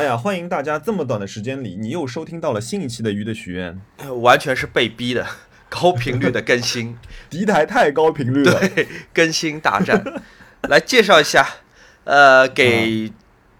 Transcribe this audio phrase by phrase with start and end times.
[0.00, 3.78] 哎呀，欢迎大家这么短的时间里，你又收听到了新一期的《鱼的许愿》，
[4.14, 5.26] 完全是被逼的，
[5.68, 6.96] 高频率的更新，
[7.28, 10.02] 敌台太高频率了，对，更新大战。
[10.62, 11.46] 来介绍一下，
[12.04, 13.12] 呃，给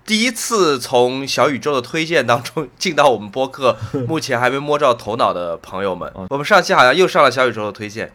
[0.06, 3.77] 第一次从小宇宙的推荐当中进到我们播客，
[4.09, 8.11] 目前还没摸着头脑的朋友们，我们上期好像又上了小宇宙的推荐，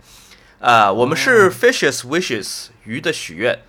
[0.57, 3.59] 啊，我们是 Fishes Wishes 鱼的许愿，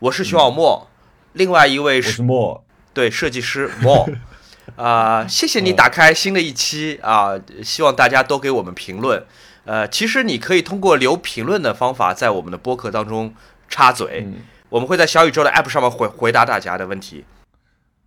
[0.00, 0.90] 我是徐小沫，
[1.32, 2.64] 另外一位是莫，
[2.94, 4.08] 对，设计师莫，
[4.76, 9.22] 啊，谢谢你打开新的一期啊，希望大家都给我们评论，
[9.66, 13.34] 呃，其实你可以通过留评论的方法在我们的播客当中。
[13.66, 14.28] 插嘴，
[14.68, 17.24] 我们会在小宇宙的 App 上面回回答大家的问题。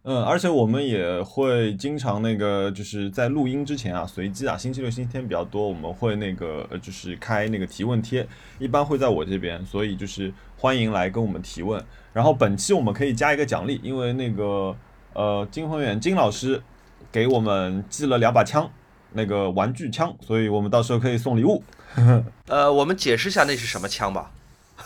[0.09, 8.25] 嗯，而且我们也会经常那个，就是在录音之前啊，随机啊，星期六、星期天比较多，我们会那个就是开那个提问贴，
[8.57, 11.83] 一般会在我这边，所以就是欢迎来跟我们提问。
[12.13, 14.73] 然后本期我们可以加一个奖励，因为那个
[15.11, 16.63] 呃金宏远金老师
[17.11, 18.71] 给我们寄了两把枪，
[19.11, 21.61] 那个玩具枪，所以我们到时候可以送礼物。
[22.47, 24.31] 呃，我们解释一下那是什么枪吧。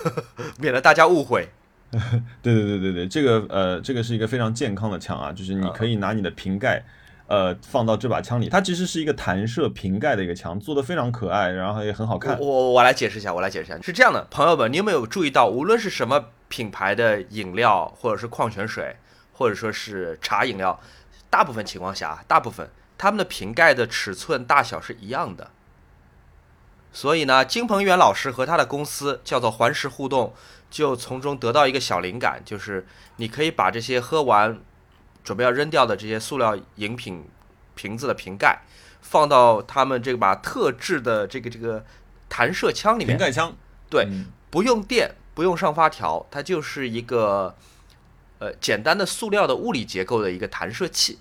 [0.58, 1.47] 免得大家误会。
[2.42, 6.84] 对对对对对，这个呃，这个是一个非常健康的枪啊，就是你可以拿你的瓶盖，
[7.28, 8.47] 呃，放到这把枪里。
[8.47, 12.39] 它其实是一个弹射瓶盖的一个枪，做的非常可爱，然后也很好看。
[12.39, 18.95] 我我来解释一下，我来解释一下，是这样的，朋友们，你有没有注意到，无论是什么品牌的饮料，或者是矿泉水，
[19.34, 20.80] 或者说是茶饮料，
[21.30, 25.52] 大部分情况下，大部分他们的瓶盖的尺寸大小是一样的。
[26.94, 30.34] 所以呢，金鹏远老师和他的公司叫做环石互动，
[30.72, 34.59] 就从中得到一个小灵感，就是你可以把这些喝完
[35.23, 37.25] 准备要扔掉的这些塑料饮品
[37.75, 38.61] 瓶子的瓶盖，
[39.02, 41.86] 放到他们这把特制的这个这个
[42.30, 43.16] 弹射枪里面。
[43.16, 43.53] 瓶盖枪。
[43.89, 44.08] 对，
[44.50, 47.53] 不用电，不用上发条，它就是一个
[48.39, 51.19] 呃简单的塑料的物理结构的一个弹射器。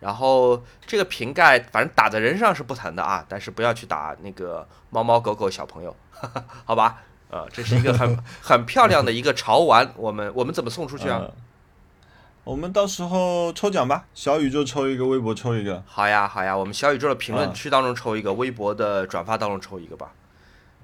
[0.00, 5.96] 然后这个瓶盖，反正打在人上是不疼的啊，但是不要去打那个猫猫狗狗小朋友，
[6.64, 7.02] 好吧？
[7.30, 11.28] 呃，这是一个很很漂亮的一个潮玩，我们我们怎么送出去啊？
[12.42, 15.82] 我们到时候抽奖吧，小宇宙抽一个，微博抽一个。
[15.86, 20.12] 好呀好呀，我们小宇宙的评论区当中抽一个，微博的转发当中抽一个吧。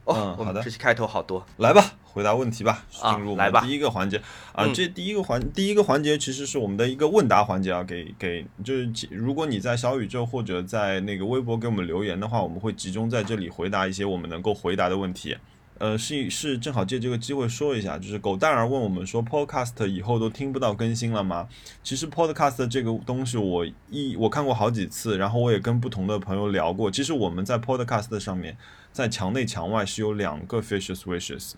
[0.05, 15.37] 哦，好的，这期开头好多，来吧，回答问题吧，进入我们第一个环节啊，这第一个环第一个环节其实是我们的一个问答环节啊，给给就是如果你在小宇宙或者在那个微博给我们留言的话，我们会集中在这里回答一些我们能够回答的问题。
[15.79, 21.49] 呃，是是，正好借这个机会说一下，就是狗蛋儿问我们说，Podcast 以后都听不到更新了吗？
[21.83, 26.91] 其实 Podcast 这个东西，我一我看过好几次，然后我也跟不同的朋友聊过。
[26.91, 28.57] 其实我们在 Podcast 上面，
[28.93, 31.53] 在墙内墙外是有两个 Fishes Wishes，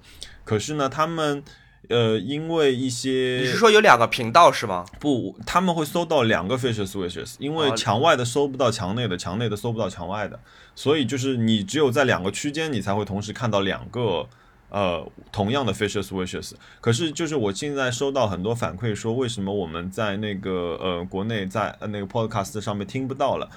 [0.44, 1.42] 可是呢，他们。
[1.88, 4.84] 呃，因为一些你是说有两个频道是吗？
[4.98, 10.38] 不，他们会搜到两个 Fisher Switches，因为墙外的搜不到墙内的，墙内的搜不到墙外的，
[10.74, 14.28] 所以就是你只有在两个区间，你才会同时看到两个
[14.68, 16.52] 呃同样的 Fisher Switches。
[16.80, 23.48] 可是就是我现在收到很多反馈说，为什么我们在那个呃国内在那个 podcast 上面听不到了？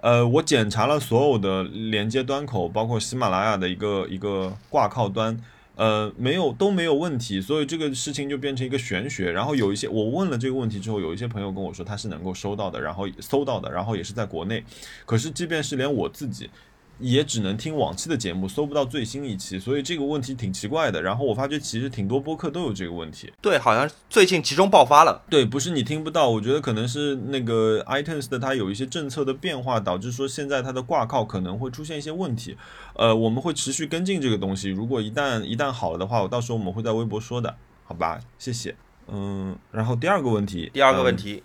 [0.00, 5.38] 呃，我检查了所有的连接端口，包括喜马拉雅的一个一个挂靠端。
[5.76, 9.30] 呃，没有都没有问题，所以这个事情就变成一个玄学。
[9.30, 14.64] 然后有一些我问了这个问题之后，有一些朋友跟我说他是能够收到的，然后搜到的，然后也是在国内。
[15.04, 16.50] 可是即便是连我自己。
[16.98, 21.02] 也只能听往期的节目，搜不到最新一期，所以这个问题挺奇怪的。
[21.02, 23.32] 然后我发觉其实挺多播客都有这个问题。
[23.42, 25.22] 对，好像最近集中爆发了。
[25.28, 32.56] 对，不是你听不到，我觉得可能是那个 iTunes 的它有一些政策的变化，导致说现在它的挂靠可能会出现一些问题。
[32.94, 34.70] 呃，我们会持续跟进这个东西。
[34.70, 37.54] 如果一旦一旦好了的话，我到时候我们会在微博说的，
[37.84, 38.18] 好吧？
[38.38, 38.74] 谢谢。
[39.08, 41.42] 嗯，然后第二个问题，第二个问题，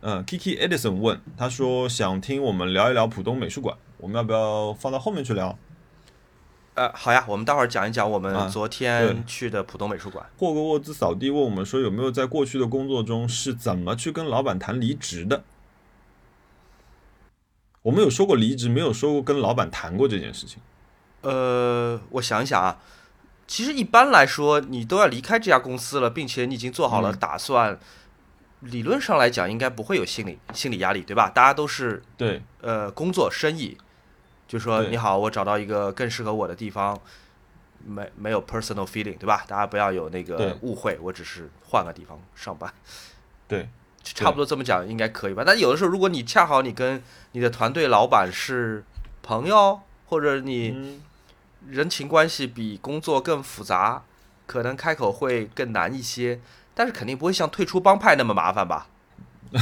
[0.00, 3.76] 嗯，Kiki Edison 问，他说想听我们聊一聊浦东美术馆。
[3.98, 5.58] 我们要不要放到后面去聊？
[6.74, 10.24] 呃，好呀，我们待会儿讲一讲我们昨天去的浦东美术馆。
[10.38, 15.42] 霍格沃兹扫地问我们说，有没有在过去的工作中是怎么去跟老板谈离职的？
[17.82, 20.62] 我们有说过离职，没有说过跟老板谈过这件事情。
[21.22, 22.78] 呃，我想一想啊，
[23.48, 27.78] 其实一般来说，你都要离开这家公司了，并且你已经做好了打算。
[28.60, 31.30] 理论上来讲，应该不会有心理心理压力，对吧？
[31.30, 33.78] 大家都是对呃工作生意，
[34.48, 36.98] 就说你好，我找到一个更适合我的地方，
[37.84, 39.44] 没没有 personal feeling，对吧？
[39.46, 42.72] 大家不要有那个误会，我只是换个地方上班，
[43.46, 43.68] 对，
[44.02, 45.42] 差不多这么讲应该可以吧？
[45.46, 47.02] 但有的时候，如果你恰好你跟
[47.32, 48.84] 你的团队老板是
[49.22, 50.98] 朋友，或者你
[51.68, 54.04] 人情关系比工作更复杂，
[54.46, 56.40] 可能开口会更难一些。
[56.74, 58.86] 但是肯定不会像退出帮派那么麻烦吧？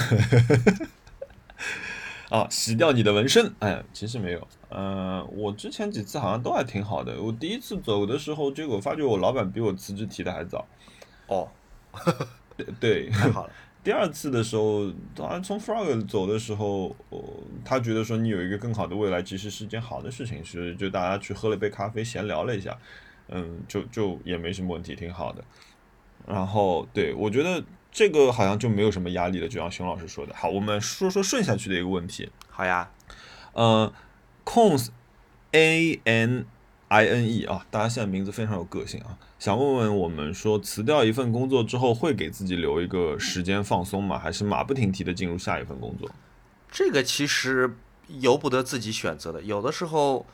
[2.28, 3.54] 啊，洗掉你的纹身。
[3.60, 4.48] 哎，其实没有。
[4.68, 7.20] 呃，我之前几次好像都还挺好的。
[7.22, 10.66] 我第一次走的时候，结果发觉我老板比我辞职提的还早。
[11.28, 11.48] 哦，
[12.56, 13.52] 对对， 太好了。
[13.84, 16.94] 第二次的时候，当然从 Frog 走的时候，
[17.64, 22.76] 他觉得说你有一个更好的未来，其实是件好的事情，是就大家去喝了杯咖啡，闲聊了一下，
[23.28, 25.44] 嗯，就就也没什么问题，挺好的。
[26.26, 30.34] 然后，对我觉得这个好像就没有什么压力了，就像熊老师说的。
[30.34, 32.28] 好，我们说说顺下去的一个问题。
[32.50, 32.90] 好呀，
[33.52, 33.92] 呃
[34.46, 34.87] ，Cons
[35.52, 36.46] A N
[36.88, 39.19] I N E 啊，大家现在名字非常有个性啊。
[39.38, 44.19] 想问问我们说，辞掉一份工作之后，会给自己留一个时间放松吗？
[44.19, 46.08] 还是马不停蹄的进入下一份工作？
[46.70, 47.76] 这个其实
[48.20, 49.43] 由不得自己选择的。
[49.43, 50.25] 有的时候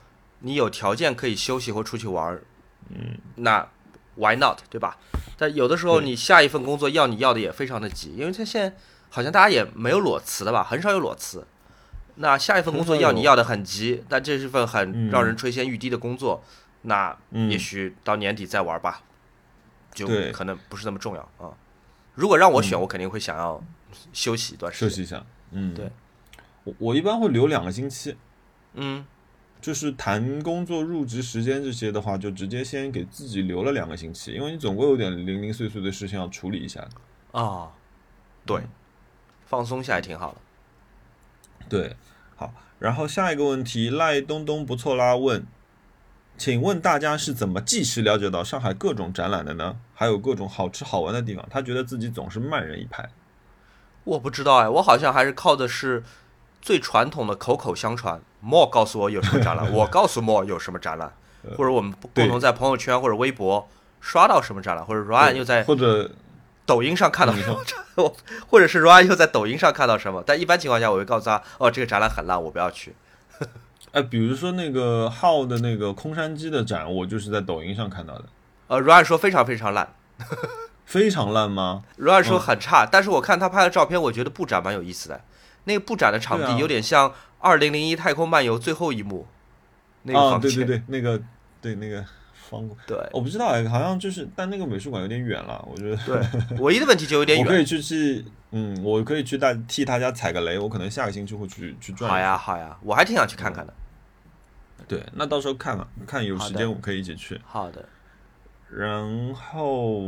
[0.41, 2.44] 你有条件可以休息或出去玩儿，
[2.91, 3.69] 嗯，那
[4.15, 4.99] why not 对吧？
[5.37, 8.76] 但有的时候你下一份工作要你要的也非常的急，因为他现在
[9.08, 11.44] 好像大家也没有裸辞的吧，很少有裸辞。
[12.17, 16.43] 那下一份工作要你要的很急，但这是份很让人垂涎欲滴的工作。
[16.82, 17.17] 那
[17.49, 19.03] 也许到年底再玩吧，
[19.94, 21.55] 就可能不是那么重要啊。
[22.14, 23.62] 如果让我选，我肯定会想要
[24.12, 25.25] 休息一段时间，休息一下。
[25.53, 25.91] 嗯，对，
[26.64, 28.17] 我我一般会留两个星期。
[28.75, 29.06] 嗯，
[29.61, 36.85] 就是谈工作入职时间这些的话，就直接先给自己留了两个星期，因为你总归有点零零碎碎的事情要处理一下。
[37.31, 37.70] 啊，
[38.44, 38.61] 对，
[39.47, 40.38] 放松下也挺好的。
[41.69, 41.97] 对，
[42.37, 45.44] 好，然后下一个问题，赖东东不错啦，问。
[46.38, 49.76] 请问大家是怎么即时了解到上海各种展览的呢？
[49.94, 51.47] 还有各种好吃好玩的地方？
[51.50, 53.09] 他觉得自己总是慢人一拍。
[54.05, 56.03] 我不知道哎，我好像还是靠的是
[56.61, 58.20] 最传统的口口相传。
[58.41, 61.12] 莫告诉我有什么展览，我告诉莫有什么展览，
[61.56, 63.69] 或者我们共同在朋友圈或者微博
[64.00, 66.11] 刷到什么展览，或者 Ryan 又在或者
[66.64, 67.47] 抖音上看到什
[67.97, 68.14] 么，
[68.49, 70.23] 或者是 Ryan 又在抖音上看到什么。
[70.26, 72.94] 但一般情况下，我会告诉他，哦，这个展览很烂，我不要去。
[73.93, 78.25] 哎，比如说那个浩的那个空山鸡的展，我就是在抖音上看到的。
[78.69, 79.94] 呃，Ryan 说非常非常烂，
[80.87, 81.82] 非常烂吗？
[81.99, 85.20] Ryan 说很差，但是我看他拍的照片，我觉得布展蛮有意思的。
[85.65, 89.26] 那个布展的场地有点像《二零零一太空漫游》最后一幕
[90.05, 90.50] 那个房间。
[90.50, 91.23] 对对对，那个
[91.61, 92.05] 对那个
[92.52, 95.96] 方对，我不知道哎，好像就是，但那个美术馆有点远了，我觉得。
[96.06, 97.46] 对，唯一的问题就有点远。
[97.46, 102.08] 我可以去去，嗯，我可以去大替大家踩个雷，我可能下个星期会去去转。
[102.08, 103.75] 好呀好呀，我还挺想去看看的。
[104.87, 107.40] 对，那到时候看看，看有时间我们可以一起去。
[107.44, 107.88] 好的。
[108.70, 110.02] 然后，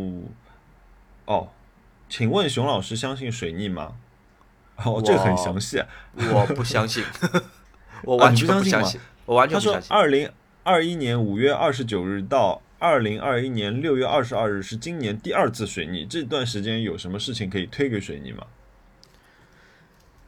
[1.27, 1.49] 哦，
[2.09, 3.93] 请问熊老师相信水逆吗？
[4.77, 5.83] 哦，这个很详细。
[6.15, 7.05] 我不相 信，
[8.03, 9.01] 我完全不相信。
[9.27, 9.95] 我完全不相信。
[9.95, 10.29] 二零
[10.65, 18.47] 二一年五月二十九日到二零二一年六月二十二日是今年第二次水逆，这段时间有什么事情可以推给水逆吗？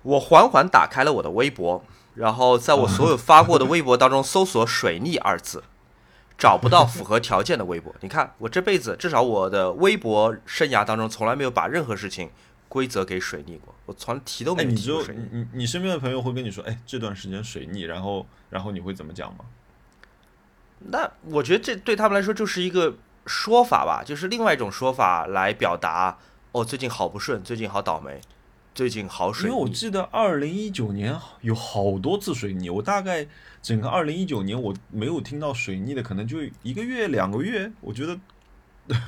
[0.02, 1.82] 我缓缓打开了我的微博。
[2.14, 5.64] 然后在我所有发过的微博当中搜索“水逆”二字，
[6.38, 7.94] 找不到符合条件的微博。
[8.00, 12.30] 你看，我这辈子至少我的微博生涯当中从来没有把任何事情
[12.68, 15.28] 规则给水逆过，我从来提都没提过水逆。
[15.30, 19.44] 你你身边的朋友会跟你说：“哎，这段时间水逆。”然后然后你会怎么讲吗？
[20.78, 26.18] 那我觉得这对他们来说就是一个说法吧，就是另外一种说法来表达：
[26.52, 28.20] 哦，最近好不顺，最近好倒霉。
[28.74, 33.26] 最近好水，因为我记得二零一九年有好多次水逆，我大概
[33.62, 37.72] 整个二零一九年我没有听到水逆的，可能就一个月两个月。
[37.80, 38.20] 我觉得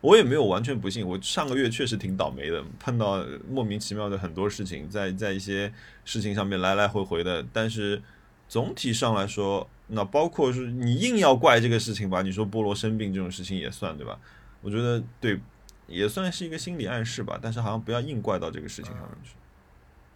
[0.00, 5.70] 我也没有完全不信，我上个月确实挺倒霉的，碰到莫名其妙的很多事情，在在一些
[6.06, 7.44] 事情上面来来回回的。
[7.52, 8.02] 但是
[8.48, 14.18] 总体上来说，那包括是你硬要怪这个事情吧，你说菠萝生病这种事情也算对吧？
[14.62, 15.40] 我觉得对。
[15.88, 19.30] 也算是一个心理暗示吧，但是好像不要硬怪到这个事情上面去。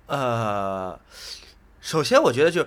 [0.06, 0.98] 呃，
[1.80, 2.66] 首先我觉得就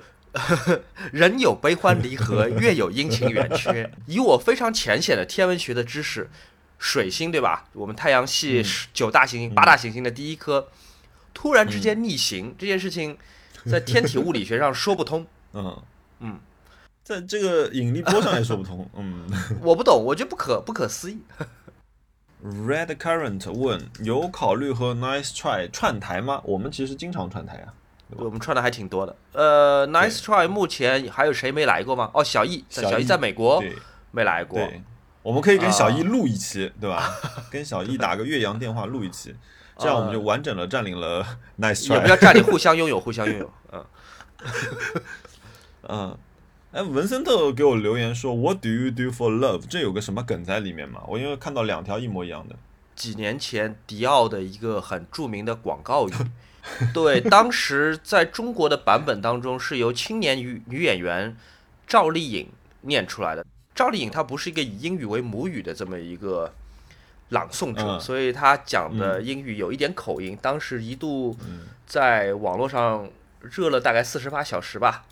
[1.11, 3.91] 人有悲欢离合，月有阴晴圆缺。
[4.07, 6.29] 以我非常浅显的天文学的知识，
[6.79, 7.65] 水星对吧？
[7.73, 10.69] 我们太阳系九大行星、八大行星的第一颗，
[11.33, 13.17] 突然之间逆行，这件事情
[13.65, 15.27] 在天体物理学上说不通。
[15.51, 15.83] 嗯
[16.21, 16.39] 嗯，
[17.03, 18.89] 在这个引力波上也说不通。
[18.95, 19.25] 嗯，
[19.61, 21.19] 我不懂，我觉得不可不可思议。
[22.43, 26.41] Red Current 问：有考虑和 Nice Try 串台吗？
[26.45, 27.73] 我们其实经常串台啊，
[28.09, 29.15] 我们串的还挺多的。
[29.33, 32.09] 呃，Nice Try 目前还有谁没来过吗？
[32.13, 33.63] 哦，小易，小易在美国
[34.11, 34.59] 没来过。
[34.59, 34.81] 对，
[35.21, 37.15] 我们可以跟小易录一期，对吧？
[37.49, 39.33] 跟小易打个岳阳电话录一期，
[39.77, 41.25] 这样我们就完整的占领了
[41.59, 41.93] Nice Try。
[41.93, 43.53] 也不要占领，互相拥有，互相拥有。
[43.71, 43.85] 嗯，
[45.87, 46.17] 嗯。
[46.73, 49.61] 哎，文森特给我留言说，What do you do for love？
[49.69, 51.03] 这有个什么梗在里面吗？
[51.07, 52.55] 我因为看到两条一模一样的。
[52.95, 56.13] 几年前迪奥的一个很著名的广告语。
[56.91, 61.37] 对，当时在中国的版本当中是由青年女女演员
[61.85, 62.49] 赵丽颖
[62.81, 63.45] 念出来的。
[63.75, 66.51] 赵丽颖她不是一个以英语为母语的这么一个
[67.29, 70.35] 朗诵者，所以她讲的英语有一点口音。
[70.41, 71.37] 当时一度
[71.85, 73.07] 在网络上
[73.41, 75.05] 热了大概四十八小时吧。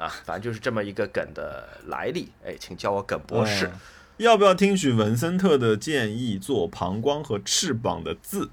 [0.00, 2.30] 啊，反正就是这么一个梗的来历。
[2.44, 3.70] 哎，请叫我耿博士。
[4.16, 8.50] 要不要听取文森特的建议做膀胱和翅膀的字？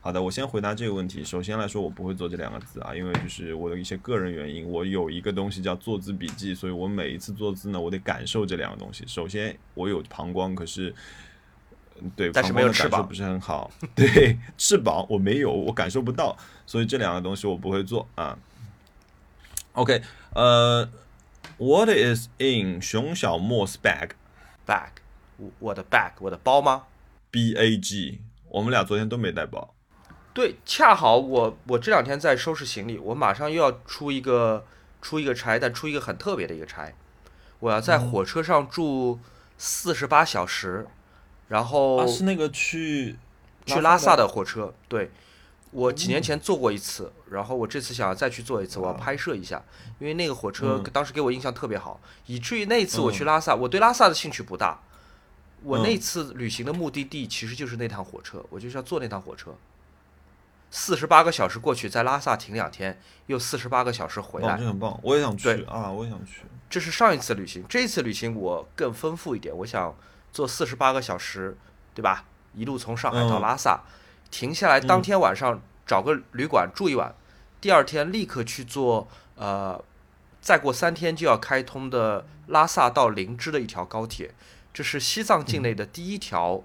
[0.00, 1.24] 好的，我先回答这个问题。
[1.24, 4.66] 首先来说，我不会做这两个字啊，因为就是我的一些个人原因。
[4.68, 9.04] 我有一个东西叫做字笔记，所以我每一次坐姿呢，我得感受这两个东西。
[9.06, 10.94] 首先，我有膀胱，可是
[12.14, 13.70] 对，但是没有翅膀，不是很好。
[13.94, 18.38] 对，翅膀我没有，我感受不到，所以这两个东西我不会做啊。
[19.78, 20.02] OK。
[20.34, 20.88] 呃
[21.56, 24.90] ，What is in 熊小莫 's bag？bag，
[25.60, 26.86] 我的 bag，我的包吗
[27.30, 29.74] ？B A G，我们俩昨天都没带包。
[30.34, 34.66] 对，恰好我我这两天在收拾行李，我马上又要出一个
[35.00, 36.92] 出一个差，但出一个很特别的一个差，
[37.60, 39.18] 我要在火车上住
[39.56, 40.86] 四十八小时，
[41.48, 43.16] 然后是那个去
[43.64, 45.10] 去拉萨的火车，对。
[45.70, 49.62] 我几年前坐过一次，然后我这次想要再去坐一次，我要拍摄一下，
[49.98, 54.80] 因为那个火车当时给我印象特别好，以至于那一次我去拉萨，我对拉萨的兴趣不大，
[55.62, 59.54] 我那次旅行的目的地其实就是那趟火车，我就是要坐那趟火车，
[60.70, 65.36] 四十八个小时过去，在拉萨停两天，又四十八个小时回来，这很棒，我也想。
[65.36, 66.44] 去啊，我也想去。
[66.70, 69.94] 这是上一次旅行，这次旅行我更丰富一点，我想
[70.32, 71.58] 坐四十八个小时，
[71.94, 72.24] 对吧？
[72.54, 73.82] 一路从上海到拉萨。
[74.30, 77.14] 停下来，当天晚上找个旅馆住一晚，
[77.60, 79.82] 第二天立刻去坐呃，
[80.40, 84.34] 再过三天就要开通的拉萨到林芝的一条高铁，
[84.72, 86.62] 这是西藏境内的第一条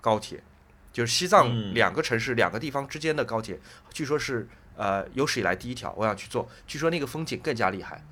[0.00, 0.42] 高铁，
[0.92, 3.60] 就是西藏两个城市两个地方之间的高铁，
[3.92, 8.04] 据说是呃有史以来第一条，我想去坐，据说那个风景更加厉害。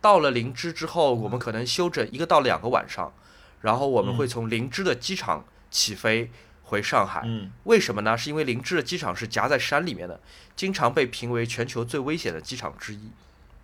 [0.00, 3.12] 到了林芝之后，我们可能休整一个到两个晚上，
[3.60, 6.30] 然后我们会从林芝的机场起飞。
[6.68, 7.26] 回上海，
[7.64, 8.16] 为什么呢？
[8.16, 10.20] 是因为林芝的机场是夹在山里面的，
[10.54, 13.10] 经常被评为全球最危险的机场之一。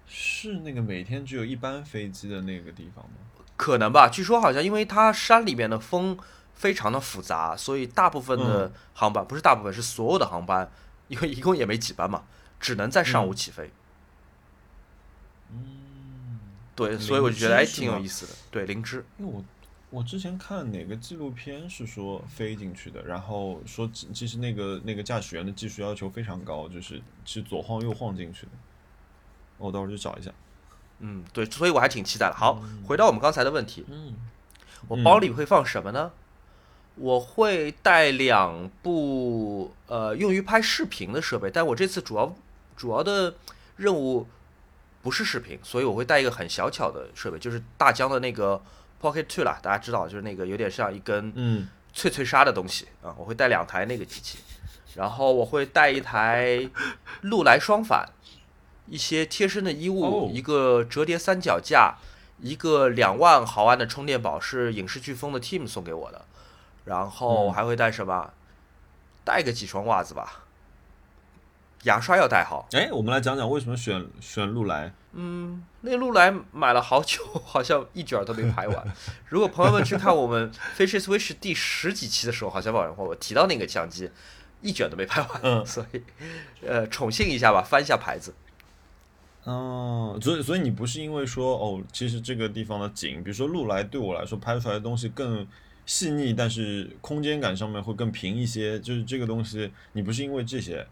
[0.09, 3.45] 是那个每天只有一班飞机的那个地方吗？
[3.57, 4.09] 可能吧。
[4.09, 6.19] 据说好像因为它山里面的风
[6.55, 10.71] 非常的复杂，所以大部分的航班不是大部分，是所有的航班，
[11.09, 12.25] 因为一共也没几班嘛，
[12.59, 13.71] 只能在上午起飞。
[15.51, 16.41] 嗯，
[16.75, 18.33] 对，所以我就觉得还挺有意思的。
[18.51, 19.45] 对，灵芝，因为我。
[19.95, 28.53] 我之前看哪个纪录片是说飞进去的，然后说其实那个那个驾驶员的技术要求非常高，就是是左晃右晃进去的。
[29.57, 30.33] 我到时候去找一下。
[30.99, 32.35] 嗯，对，所以我还挺期待的。
[32.35, 33.85] 好，回到我们刚才的问题。
[33.89, 34.17] 嗯，
[34.89, 36.11] 我包里会放什么呢？
[36.97, 42.35] 我会带两部呃用于拍视频的设备，但我这次主要
[42.77, 43.37] 主要的
[43.77, 44.27] 任务
[45.03, 48.61] 不是视频，所以我会带一个很小巧的设备，就是大疆的那个。
[49.01, 53.15] Pocket Two 啦，大家知道，就是那个有点像一根嗯脆脆鲨的东西啊。
[53.19, 54.39] 我会带两台那个机器，
[54.95, 56.69] 然后我会带一台
[57.23, 58.09] 禄来双反，
[58.87, 61.97] 一些贴身的衣物，一个折叠三脚架，
[62.41, 66.25] 一个两万毫安的充电宝，是影视飓风的 Team 送给我的。
[66.85, 68.31] 然后还会带什么？
[69.25, 70.44] 带个几双袜子吧。
[71.85, 72.69] 牙刷要带好。
[72.73, 74.93] 哎，我们来讲讲为什么选选禄来。
[75.13, 78.85] 嗯，那路来买了好久，好像一卷都没拍完。
[79.31, 84.11] 如果朋友们去看我们 Fishes Wish 第十几期的时候，好像网上我提到那个相机，
[84.61, 85.41] 一卷都没拍完。
[85.43, 86.03] 嗯，所以，
[86.67, 88.35] 呃，宠幸一下吧，翻一下牌子。
[89.45, 95.47] 哦，所以所以你不是因为说哦，其实这个地方的景，比如说路来对我来说拍出来的东西更
[95.87, 100.85] 细腻，但是空间感上面会更平一些，就是这个东西，你不是因为这些？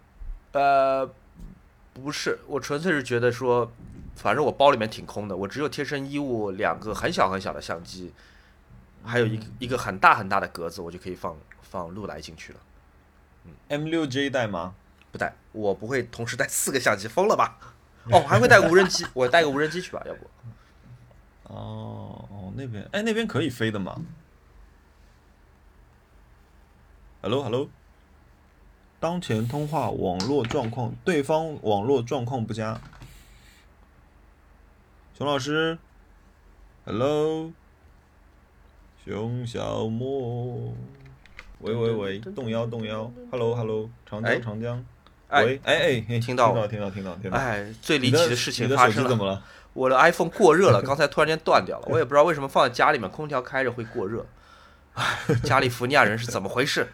[0.52, 1.10] 呃，
[1.94, 3.70] 不是，我纯粹是觉得说。
[4.14, 8.12] 反正我包里面挺空的，我只有贴身衣物、两个很小很小的相机，
[9.02, 12.58] 还有一一个很大很大的格子，我就可以放放录来进去了。
[13.46, 14.74] 嗯，M 六 J 带吗？
[15.10, 17.58] 不带，我不会同时带四个相机，疯了吧？
[18.10, 20.26] 哦，还会带无人机，我带个无人机去吧，要不？
[21.54, 23.98] 哦哦，那边哎，那边可以飞的吗
[27.22, 27.70] ？Hello Hello，
[29.02, 32.80] 当前通话网络状况，对方网络状况不佳。
[35.18, 35.76] 熊老师
[36.84, 37.50] ，Hello，
[39.04, 40.72] 熊小莫，
[41.58, 44.84] 喂喂喂，动摇动摇，Hello Hello，长江长江，
[45.30, 49.42] 喂，哎哎，听到听到听到听到听到，哎，最离奇的事情发生了，怎么了？
[49.72, 54.24] 我的 iPhone 过热了， 刚才突然间断掉了，我也不知道为什么放在家里面，空调开着会过热，
[54.94, 55.04] 哎，
[55.42, 56.86] 加利福尼亚人是怎么回事？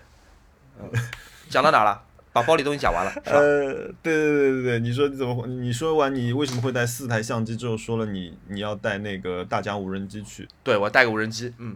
[1.49, 2.05] 讲到哪了？
[2.31, 3.11] 把包里东西讲完了。
[3.25, 5.47] 呃，对对对对对，你说你怎么？
[5.47, 10.47] 你说完你为什么会带四台相机之后，说了你你要带那个大疆无人机去？
[10.63, 11.53] 对，我带个无人机。
[11.59, 11.75] 嗯，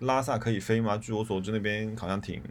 [0.00, 0.98] 拉萨可以飞吗？
[0.98, 2.42] 据我所知，那边好像挺，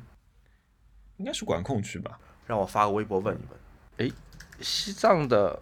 [1.18, 2.18] 应该是管控区吧？
[2.48, 4.08] 让我发个微博问一问。
[4.08, 4.16] 哎，
[4.62, 5.60] 西藏的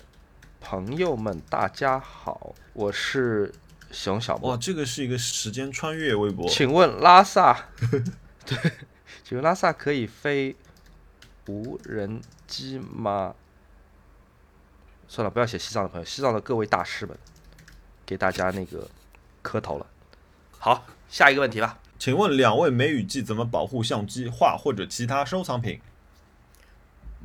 [0.62, 3.51] 朋友们，大家好，我是
[3.92, 4.51] 熊小莫。
[4.51, 6.48] 哇，这个是一个时间穿越微博。
[6.48, 7.70] 请问拉萨？
[8.46, 8.58] 对，
[9.24, 10.56] 请问拉萨可以飞？
[11.48, 13.36] 无人机吗？
[15.08, 17.16] 算了，不要写西藏的朋友，西藏的各位大师们，
[18.06, 18.90] 给大家那个
[19.44, 19.86] 磕头了。
[20.58, 21.80] 好，下一个问题吧。
[22.00, 25.80] 请问两位梅雨季怎么保护相机、画或者其他收藏品？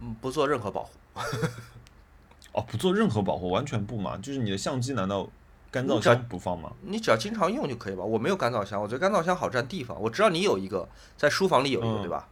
[0.03, 0.91] 嗯，不做任何保护。
[2.53, 4.19] 哦，不做任何保护，完全不嘛？
[4.19, 5.29] 就是你的相机难道
[5.71, 6.71] 干燥箱不放吗？
[6.83, 8.05] 你只要经常用就可以吧？
[8.05, 9.99] 我没有干燥箱，我觉得干燥箱好占地方。
[10.01, 10.87] 我知道你有一个，
[11.17, 12.29] 在书房里有一个，对吧？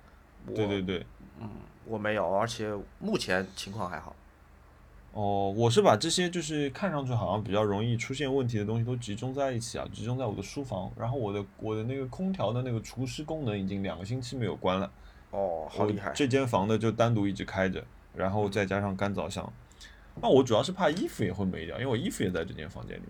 [0.54, 1.06] 对对对。
[1.40, 1.48] 嗯。
[1.88, 4.14] 我没有，而且目前情况还好。
[5.12, 10.92] 哦，我是把这些就是看上去好像比较容易出现问题的东西都集中在一起啊，集中在我的书房。
[10.96, 14.88] 然后我的我的那个空调的那个除湿功能已经两个星期没有关了。
[15.30, 16.12] 哦，好厉害！
[16.14, 17.82] 这间房的就单独一直开着，
[18.14, 19.50] 然后再加上干燥箱。
[20.20, 23.02] 那我主要是怕衣服也会没掉，因为我衣服也在这间房间里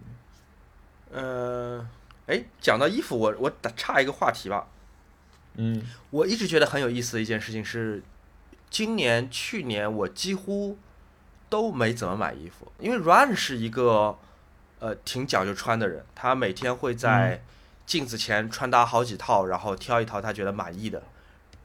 [1.11, 1.21] 面。
[1.21, 1.89] 呃，
[2.27, 4.69] 哎，讲到衣服，我我打岔一个话题吧。
[5.57, 8.03] 嗯，我一直觉得很有意思的一件事情是。
[8.71, 10.79] 今年、去年我几乎
[11.49, 14.19] 都没怎么买衣服，因为 Run 是一个
[14.79, 17.43] 呃挺讲究穿的人，他每天会在
[17.87, 21.03] 镜子前穿搭好几套，然后挑一套他觉得满意的，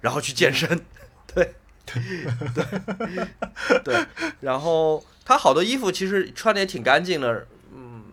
[0.01, 0.85] 然后去健身。
[1.33, 1.55] 对，
[1.85, 4.05] 对，对，
[4.41, 8.03] 然后他好多衣服其实穿的也挺干净的，嗯，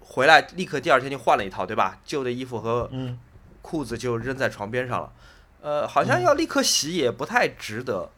[0.00, 2.00] 回来立刻第二天就换了一套，对吧？
[2.04, 2.90] 旧的衣服和
[3.62, 5.12] 裤子就扔在床边上了。
[5.60, 8.10] 呃，好像要立刻洗也不太值得。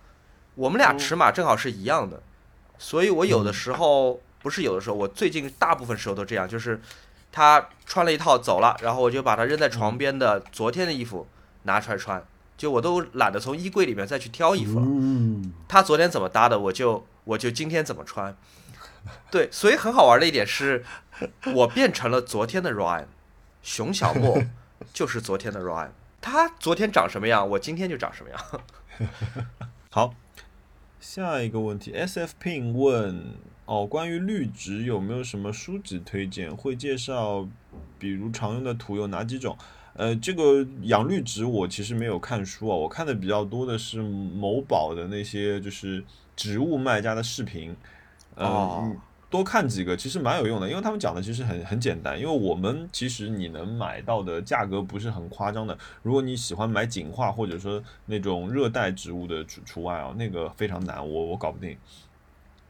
[0.54, 2.22] 我们俩尺码正好是一样的，
[2.78, 6.80] 所以我有的时候不是有的时候，我最近大部分时候都这样，就是
[7.32, 11.26] 他穿了一套走了，然后我就把他扔在床边的昨天的衣服
[11.62, 12.22] 拿出来穿，
[12.58, 14.86] 就我都懒得从衣柜里面再去挑衣服了。
[15.66, 18.36] 他昨天怎么搭的，我就我就今天怎么穿。
[19.30, 20.84] 对，所以很好玩的一点是，
[21.54, 23.06] 我变成了昨天的 Ryan，
[23.62, 24.42] 熊小莫
[24.92, 25.90] 就是昨天的 Ryan。
[26.20, 28.38] 他昨天长什么样，我今天就长什么样。
[29.90, 30.14] 好，
[31.00, 36.54] 下一个问题，S F Pin 问哦，关于绿植有没有什么书籍推荐？
[36.54, 37.48] 会介绍，
[37.98, 39.56] 比如常用的土有哪几种？
[39.94, 46.04] 呃，这个养绿植我其实没有看书啊，我看的比较多的是某宝的那些就是
[46.36, 47.74] 植物卖家的视频。
[48.36, 48.94] 哦。
[49.30, 52.18] 多看几个其实蛮有用的，因为他们讲的其实很很简单。
[52.18, 55.78] 因为我们其实你能买到的价格不是很夸张的。
[56.02, 61.78] 如果你喜欢买景化或者说那种热带植物的除除外啊，那个非常难，我我搞不定。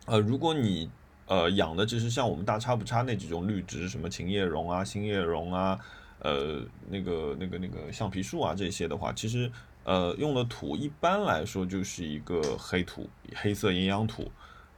[0.05, 0.91] 呃，如果你
[1.25, 5.79] 呃养的就是像我们大差不差那几种绿植，什么琴叶榕啊、新叶榕啊，
[6.19, 9.51] 呃那个那个那个橡皮树啊这些的话，其实
[9.85, 14.31] 呃用的土一般来说就是一个黑土，黑色营养土。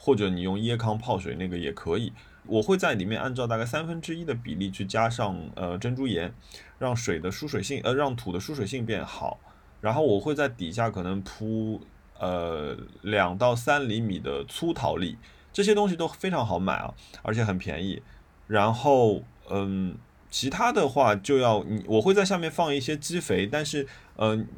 [0.05, 2.13] 或者你用椰糠泡水那个也可以，
[2.45, 6.35] 我会在里面按照大概三分之一的比例去加上呃珍珠岩，
[6.81, 9.39] 让水的疏水性呃让土的疏水性变好，
[9.81, 11.81] 然后我会在底下可能铺
[12.19, 15.17] 呃两到三厘米的粗陶粒，
[15.53, 18.03] 这些东西都非常好买啊，而且很便宜。
[18.49, 19.95] 然后嗯，
[20.33, 24.49] 其他的话就要你我会在下面放一些基肥，但是嗯。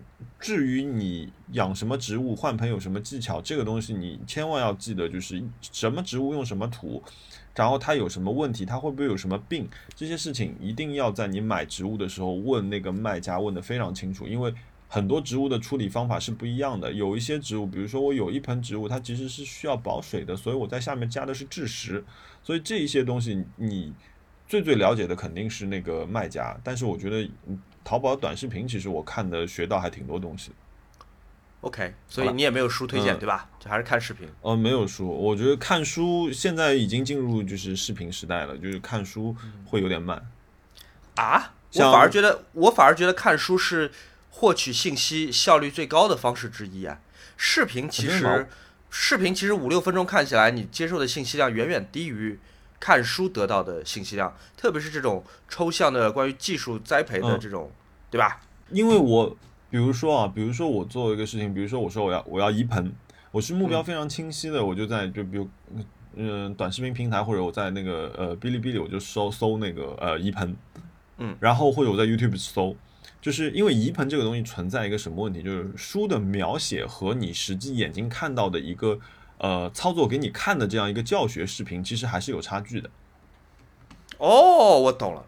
[0.40, 7.02] 至于你养什么植物换盆有什么技巧，这个东西你千万要记得，就是什么植物用什么土，
[7.54, 14.54] 然后它有什么问题，它会不会有什么病，这些事情一定要在你买植物的时候问那个卖家问的非常清楚，因为
[14.86, 16.92] 很多植物的处理方法是不一样的。
[16.92, 22.04] 有一些植物，比如说我有一盆植物，它其实是需要保水的，所以我在下面加的是蛭石，
[22.42, 23.92] 所以这一些东西你
[24.54, 27.28] 最最了解的肯定是那个卖家，但是我觉得。
[27.86, 30.50] 淘宝短视频，其实我看的学到还挺多东西。
[31.60, 33.46] OK，所以你也没有书推荐对吧？
[33.60, 34.26] 就还是看视频。
[34.40, 39.36] 哦，没有书，我觉得看书现在已经进入就是视频时代了，就是看书
[39.66, 40.26] 会有点慢。
[41.16, 41.52] 啊？
[41.74, 43.92] 我反而觉得，我反而觉得看书是
[44.30, 46.98] 获取信息效率最高的方式之一啊。
[47.36, 48.48] 视频其实，
[48.88, 52.40] 视频其实五六分钟看起来，你接受的信息量远远低于。
[52.84, 57.70] 看书得到的信息量，特别是这种抽象的关于技术栽培的这种，
[58.10, 58.42] 对吧？
[58.68, 59.34] 因为我
[59.70, 62.92] 比如说啊，比如说我做一个事情，比如说我说我要我要移盆，
[63.30, 65.48] 我是目标非常清晰的，我就在就比如
[66.14, 70.54] 嗯短视频平台或者我在那个呃哔哩哔哩我就搜搜那个呃移盆，
[71.16, 72.76] 嗯，然后或者我在 YouTube 搜。
[73.22, 78.98] 就是因为移盆这个东西存在一个什么问题，就是书的描写和你实际眼睛看到的一个
[79.38, 82.90] 呃操作给你看的这样一个教学视频，其实还是有差距的。
[84.18, 85.24] 哦，我懂了，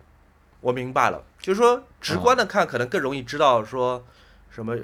[0.60, 4.04] 我明白了，就是说直观的看可能更容易知道说
[4.48, 4.76] 什么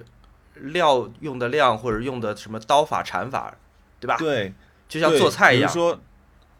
[0.56, 3.56] 料用的量或者用的什么刀法铲法，
[4.00, 4.16] 对吧？
[4.18, 4.52] 对，
[4.88, 5.70] 就像做菜一样。
[5.70, 6.00] 说，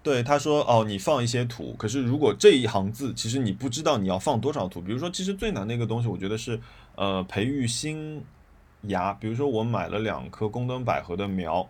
[0.03, 6.59] 对他说哦，你放一些土，可是如果这一行字其实你不知道你要放多少土，比如说其实最难的一个东西，我觉得是
[6.94, 8.25] 呃培育新
[8.83, 11.68] 芽，比如说我买了两棵宫灯百合的苗。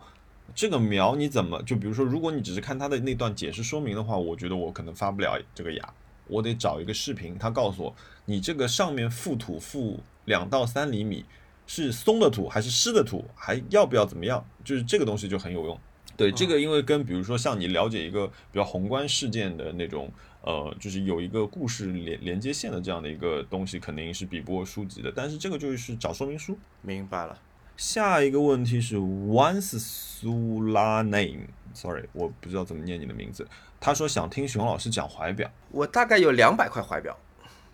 [0.54, 5.94] 这个苗你怎么就比如说，如果你只是看它的那段解释说明的话，我觉得我可能发不了这个芽，
[6.26, 7.94] 我得找一个视频，他告诉我
[8.26, 11.24] 你这个上面覆土覆两到三厘米
[11.66, 14.44] 是松的土还是湿的土，还要不要怎么样？
[14.64, 15.78] 就是这个东西就很有用。
[16.16, 20.10] 对，这个因为跟比如说像你了解一个比较宏观事件的那种，
[20.42, 25.10] 呃，就是有一个故事连连接线的这样的一个东西，肯定是比不过书籍的。
[25.10, 26.58] 但是这个就是找说明书。
[26.82, 27.38] 明白了。
[27.76, 33.46] 下一个问题是 Once Sula Name，Sorry，我不知道怎么念你的名字。
[33.80, 35.50] 他说想听熊老师讲怀表。
[35.70, 37.16] 我大概有两百块怀表，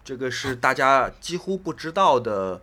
[0.03, 2.63] 这个是大家几乎不知道的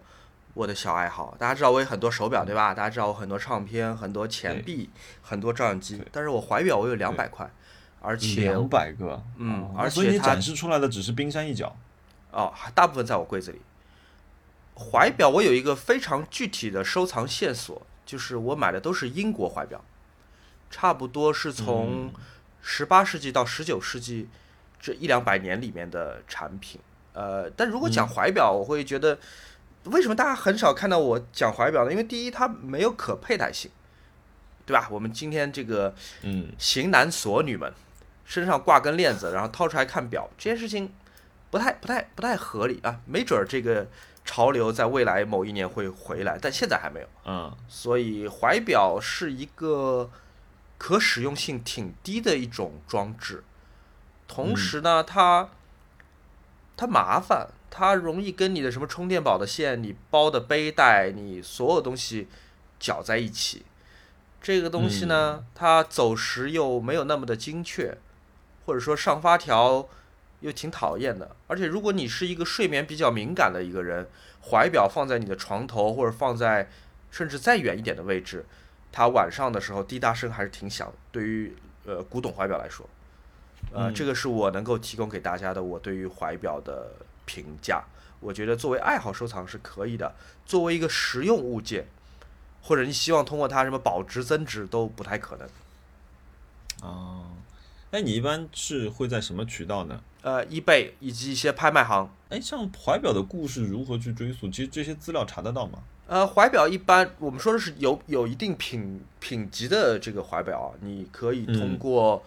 [0.56, 1.36] 我的小爱好。
[1.38, 2.74] 大家知道我有很多手表，对吧？
[2.74, 4.90] 大家知道我很多唱片、很多钱币、
[5.22, 6.02] 很多照相机。
[6.12, 7.48] 但是我怀表我有两百块，
[8.02, 11.76] 而且两百个，嗯，而且所以你展示出来的只是冰山一角。
[12.32, 13.62] 哦，大部分在我柜子里。
[14.78, 19.82] 怀表我有一个非常具体的收藏线索，就是我买的都是英国怀表，
[20.70, 22.14] 差不多是从
[22.62, 24.28] 十八世纪到十九世纪
[24.78, 26.82] 这一两百年里面的产品。
[27.14, 29.18] 呃，但如果讲怀表，我会觉得
[29.86, 31.92] 为什么大家很少看到我讲怀表呢？
[31.92, 33.72] 因为第一，它没有可佩戴性，
[34.66, 34.90] 对吧？
[34.92, 37.72] 我们今天这个嗯，型男索女们
[38.26, 40.94] 身上挂根链子，然后掏出来看表，这件事情
[41.50, 43.88] 不太不太不太合理啊，没准儿这个。
[44.26, 47.08] 潮流在未来某一年会回来，但现在还没有。
[47.26, 50.10] 嗯，所以怀表是一个
[50.80, 53.44] 可使用性挺低的一种装置，
[54.28, 55.50] 同时呢，它
[56.76, 62.28] 它麻烦，它容易跟你的什么充电宝的线、你包的背带、你所有东西
[62.80, 63.64] 搅在一起。
[64.42, 67.98] 这个东西呢，它走时又没有那么的精确，
[68.66, 69.88] 或者说上发条。
[70.46, 74.08] 又挺讨厌的，而且如果你是一个睡眠比较敏感的一个人，
[74.52, 76.70] 怀表放在你的床头或者放在
[77.10, 78.46] 甚至再远一点的位置，
[78.92, 80.94] 它晚上的时候滴答声还是挺响。
[81.12, 81.56] 对于
[81.86, 82.88] 呃古董怀表来说，
[83.74, 86.92] 呃，这个是我能够提供给大家的我对于怀表的
[87.26, 87.84] 评价。
[88.20, 90.14] 我觉得作为爱好收藏是可以的，
[90.46, 91.88] 作为一个实用物件，
[92.62, 95.50] 或者你希望通过它什么保值增值都不太可能。
[96.84, 97.32] 哦，
[97.96, 100.02] 那你一般是会在什么渠道呢？
[100.22, 102.10] 呃，eBay 以及一些拍卖行。
[102.28, 104.50] 哎，像怀表的故事如何去追溯？
[104.50, 105.80] 其实这些资料查得到吗？
[106.06, 112.22] 呃，怀表一般我们说的是有有一定品品级的这个怀表，你可以通过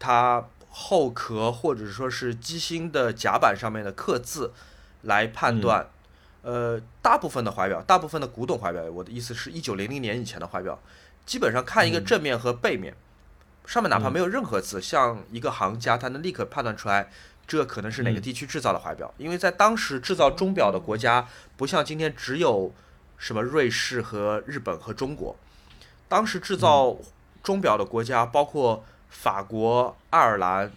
[0.00, 4.52] 它后壳或者说是机芯的甲板上面的刻字
[5.02, 5.86] 来判断。
[6.42, 10.76] 呃，大部分的怀表，大部分的古董怀表，我的意思是一九零零年以前的怀表，
[11.24, 12.92] 基本上看一个正面和背面，
[13.66, 17.10] 上面哪怕没有任何字，像一个行家，他能立刻判断出来。
[17.44, 19.12] 这可能是哪个地区制造的怀表？
[19.18, 22.72] 因为在当时制造钟表的国家不像今天只有
[23.18, 25.36] 什么瑞士和日本和中国，
[26.08, 26.96] 当时制造
[27.42, 30.70] 钟表的国家包括法国、爱尔兰、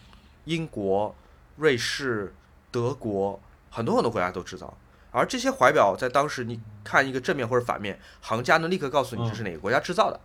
[0.46, 1.16] 英国、
[1.58, 2.34] 瑞士、
[2.72, 4.76] 德国，很多很多国家都制造。
[5.12, 10.20] 而这些怀表在当时，你看一个正面或者反面，行家能立刻告诉你这是哪个国家制造的，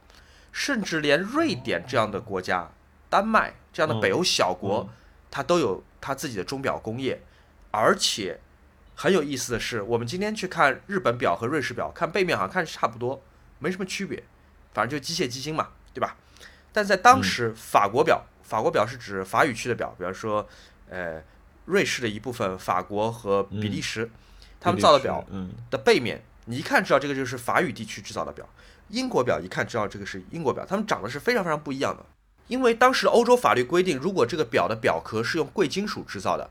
[0.52, 2.70] 甚至连瑞典这样的国家、
[3.08, 4.88] 丹麦这样的北欧小国，
[5.30, 5.82] 它都有。
[6.02, 7.20] 它自己的钟表工业，
[7.70, 8.40] 而且
[8.94, 13.22] 很有意思的是，我们今天去看日本表和瑞士表，看背面好像看差不多，
[13.58, 14.24] 没什么区别，
[14.72, 16.16] 反正就机械机芯嘛，对吧？
[16.72, 20.48] 但在当时，法国表，法国表是指法语区的表，比方说，
[20.88, 21.22] 呃，
[21.66, 24.10] 瑞士的一部分，法国和比利时，
[24.58, 25.22] 他们造的表
[25.70, 28.48] 的背面，你一看知道这个就是法语地区制造的表，
[28.90, 32.04] 英国表一看知道这个是英国表，它们长得是非常非常不一样的。
[32.48, 36.50] 因为当时欧洲法律规定，如果这个表的表壳是用贵金属制造的，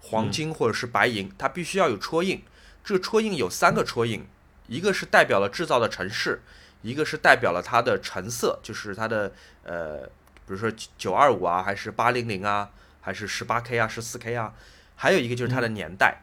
[0.00, 2.42] 黄金或者是白银，它必须要有戳印。
[2.84, 4.26] 这个戳印有三个戳印，
[4.66, 6.42] 一个是代表了制造的城市，
[6.82, 10.02] 一个是代表了它的成色，就是它的呃，
[10.46, 14.54] 比如说九二五啊，还是八零零啊，还是十八 K 啊，十四 K 啊，
[14.94, 16.22] 还有一个就是它的年代。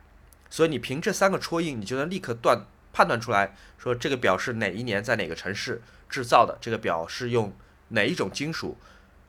[0.50, 7.52] 所以你凭这三个戳印，你就能立刻断判断出来，说这个表是哪一年在哪个城市制造的，这个表是用。
[7.90, 8.76] 哪一种金属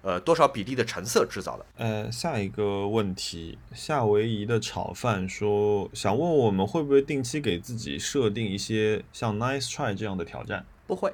[0.01, 1.67] 呃多少比例的成色制造的。
[1.77, 10.65] 呃，下一个问题，夏威夷的炒饭说想问我们会不会定期给自己设定一些像 Nice Try 这样的挑战？
[10.87, 11.13] 不会，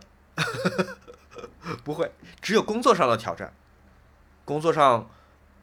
[1.82, 3.52] 不会，只有工作上的挑战。
[4.44, 5.10] 工作上，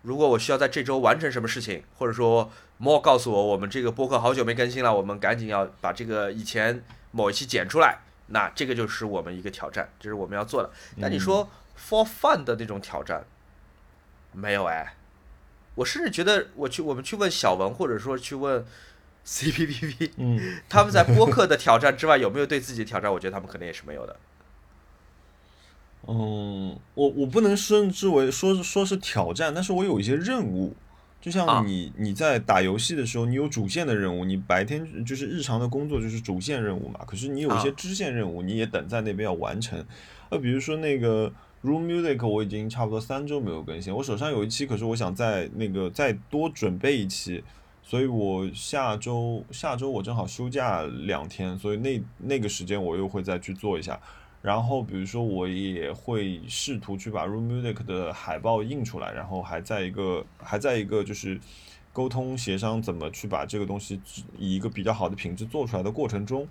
[0.01, 10.69] 如果我需要在这周完成什么事情，或者说 More 告诉我我们这个播客好久没更新了，我们赶紧要把这个以前某一期剪出来，那这个就是我们一个挑战，这是我们要做的。
[11.01, 13.25] 但你说 For fun 的那种挑战，
[14.31, 14.93] 没有哎。
[15.75, 18.65] 我甚至觉得，我去我们去问小文，或者说去问
[19.27, 23.13] CPPP，嗯，他们在播客的挑战之外有没有对自己的挑战？
[23.13, 24.15] 我觉得他们可能也是没有的。
[26.09, 30.73] 嗯，我我不能称之为说说是挑战，但是我有一些任务，
[31.19, 37.01] 就像你你在打游戏的时候，你有主线的任务，你白天就是日常的工作就是主线任务嘛。
[37.05, 39.83] 可是你有一些支线任务，你也等在那边要完成。
[40.29, 41.29] 呃，比如说那个
[41.61, 47.43] Room Music，我已经差不多三周没有更新，我手上有一期，可是我想在那个再多准备一期，
[47.83, 53.99] 所以我下周下周我正好休假两天，所以那那个时间我又会再去做一下。
[54.41, 61.37] 然后，比如说，我也会试图去把 Room Music 的海报印出来，然后还在一个还在一个就是
[61.91, 63.99] 沟通协商怎么去把这个东西
[64.37, 66.47] 以一个比较好的品质做出来的过程中，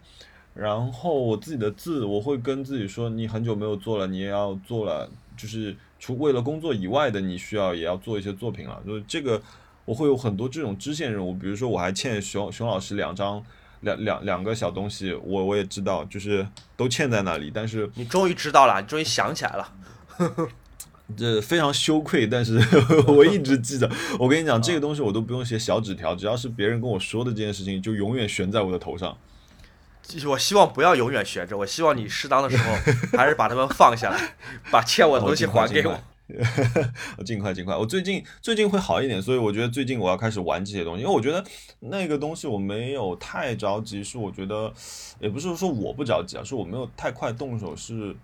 [0.53, 8.83] 然后我自己的字，我会跟自己说，你很久没有做了，你也要做了，就是除为了工作以外的，你需要也要做一些作品了。
[8.85, 9.41] 就是这个，
[9.85, 13.43] 我会有很多这种支线任务，比如说我还欠熊熊老师两张。
[13.81, 17.51] 两两两个小东西，我我也知道，就是都欠在那里。
[17.55, 19.73] 但是你终于知道了，你终于想起来了，
[21.17, 22.27] 这非常羞愧。
[22.27, 22.59] 但是
[23.07, 29.17] 我一直记得，我跟你讲，这个东西我都不用写小纸条，只要是别人跟我说的这件事情，就永远悬在我的头上。
[30.27, 32.73] 我希望不要永远悬着，我希望你适当的时候
[33.19, 34.37] 还是把它们放下来，
[34.71, 36.01] 把欠我的东西还给我。
[37.25, 41.45] 尽快尽快，我最近最近会好一点，所以我觉得最近我要开始玩这些东西，因为我觉得
[41.81, 44.73] 那个东西我没有太着急，是我觉得
[45.21, 48.15] 也不是说我不着急啊，是我没有太快动手，是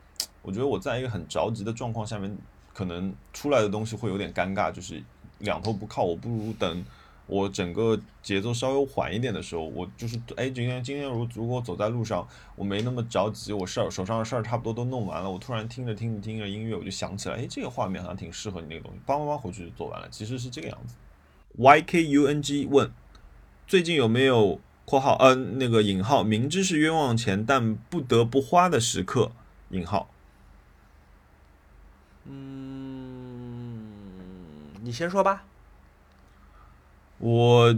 [0.43, 2.37] 我觉得我在一个很着急的状况下面，
[2.75, 5.01] 可能出来的东西会有点尴尬，就是
[5.39, 6.85] 两头不靠，我不如等。
[7.33, 20.95] 我整个节奏稍微缓一点的时候，我就是哎，今天今天如如果走在路上，我没那么着急，我事儿手上的事儿差不多都弄完了，我突然听着听着听着音乐，我就想起来，哎，这个画面好像挺适合你那个东西，梆梆梆回去就做完了，其实是这个样子。
[21.57, 22.93] YKUNG 问，
[23.67, 29.33] 最近有没有（括号呃那个引号）明知是冤枉钱但不得不花的时刻？
[29.71, 30.11] 引号。
[32.27, 33.89] 嗯，
[34.83, 35.45] 你先说吧。
[37.23, 37.73] 我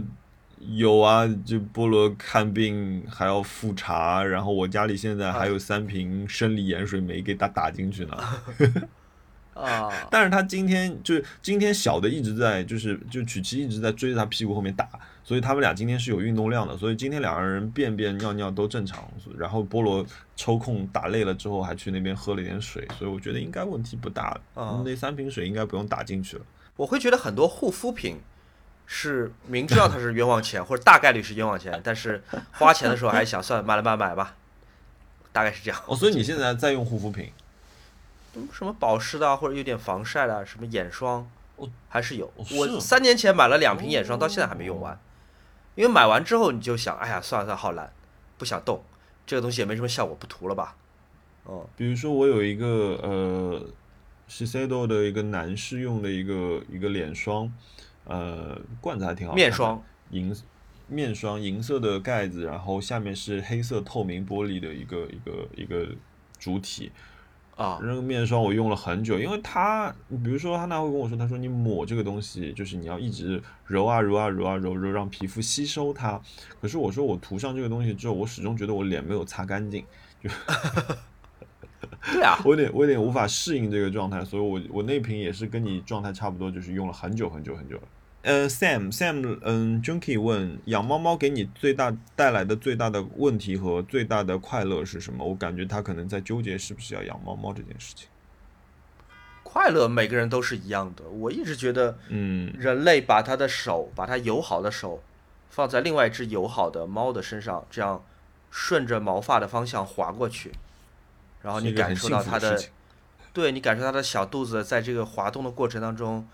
[0.59, 8.17] 有啊，就菠萝看病还要复查，然后我家里现在还有三瓶生理盐水没给他打进去呢。
[9.53, 9.89] 啊！
[10.09, 14.89] 但是他今天就是今天小的一直在就是就曲奇一直在追着他屁股后面打，
[15.23, 19.07] 所以他们俩今天是有运动量的，所以今天两个人便便尿尿都正常。
[19.37, 20.03] 然后菠萝
[20.35, 24.35] 抽空打累了之后还去那边喝了点水，所以我觉得应该问题不大。
[24.83, 26.43] 那三瓶水应该不用打进去了。
[26.75, 28.17] 我会觉得很多护肤品。
[28.87, 34.35] 是明知道它是冤枉钱，或者大概率是冤枉钱，但是花钱的时候还想算买了买买吧，
[35.31, 35.81] 大概是这样。
[35.87, 37.31] 哦，所以你现在在用护肤品？
[38.51, 41.27] 什么保湿的，或者有点防晒的，什么眼霜，
[41.89, 42.31] 还是有。
[42.35, 44.99] 我三年前买了两瓶眼霜，到现在还没用完。
[45.73, 47.91] 因为买完之后你就想，哎呀，算了算了，好懒，
[48.37, 48.83] 不想动，
[49.25, 50.75] 这个东西也没什么效果，不涂了吧。
[51.45, 52.67] 哦，比如说我有一个
[53.01, 53.65] 呃
[54.29, 57.51] ，Shiseido 的一个男士用的一个一个脸霜。
[58.05, 59.33] 呃，罐子还挺好。
[59.33, 60.35] 面霜，银
[60.87, 65.87] 面霜，银色的盖子，然后下面是黑色透明玻璃的一个一个一个
[66.39, 66.91] 主体。
[67.55, 69.89] 啊，那个面霜我用了很久，因为它，
[70.21, 76.19] 比如说他那会跟我说，他说你抹这个东西，就是你要一直揉啊揉啊揉啊揉揉，让皮肤吸收它。
[76.59, 79.85] 可是我说我涂上这个东西之后，我始终觉得我脸没有擦干净，
[80.21, 80.29] 就。
[82.13, 87.83] 对啊， 我有点我有点无法适应这个状态，所以我我那瓶也是跟你状态差不多，就是用了很久很久很久了。
[88.23, 95.23] 呃，Sam Sam，嗯，Junkie 问养猫猫给你最大带来的最大的问题和最大的快乐是什么？
[95.23, 98.07] 我感觉他可能在纠结是不是要养猫猫这件事情。
[99.43, 105.03] 快乐每个人都是一样的，我一直觉得，嗯，人类把他的手，把他友好的手
[105.51, 108.03] 放在另外一只友好的猫的身上，这样
[108.49, 110.51] 顺着毛发的方向滑过去。
[111.45, 112.59] 然后你感受到它的，
[113.31, 116.27] 对你感受它的小肚子在这个滑动的过程当中，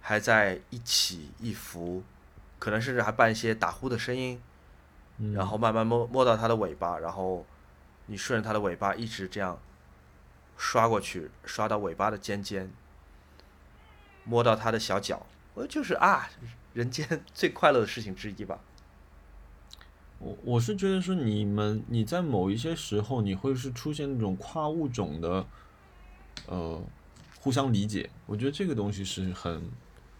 [0.00, 2.02] 还在一起一伏，
[2.58, 4.42] 可能甚至还伴一些打呼的声音，
[5.34, 7.46] 然后慢慢摸摸到它的尾巴，然后
[8.06, 9.56] 你顺着它的尾巴一直这样
[10.56, 12.68] 刷过去，刷到尾巴的尖尖，
[14.24, 15.24] 摸到他的小脚，
[15.54, 16.28] 我就是啊，
[16.74, 18.58] 人间最快乐的事情之一吧。
[20.26, 25.46] 我我是觉得说你们你在某一些时候你会是出现那种跨物种的，
[26.48, 26.82] 呃，
[27.38, 29.62] 互相理解，我觉得这个东西是很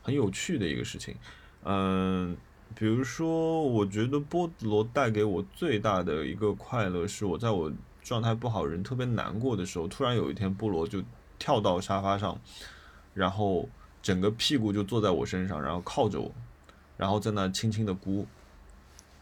[0.02, 1.16] 很有趣的一个事情。
[1.64, 2.36] 嗯，
[2.76, 7.72] 比如说，我觉得菠萝带给我最大的一个快乐是我在我
[8.04, 11.02] 状态不好、人特别难过的时候，突然有一天菠萝就
[11.36, 12.40] 跳到沙发上，
[13.12, 13.68] 然后
[14.00, 16.32] 整个屁股就坐在我身上，然后靠着我，
[16.96, 18.24] 然后在那轻轻的咕。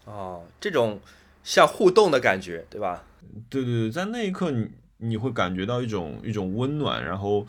[0.05, 1.01] 哦，这种
[1.43, 3.05] 像互动的感觉，对吧？
[3.49, 7.47] 对对对，在那一刻你你会感觉到一种一种温暖，然后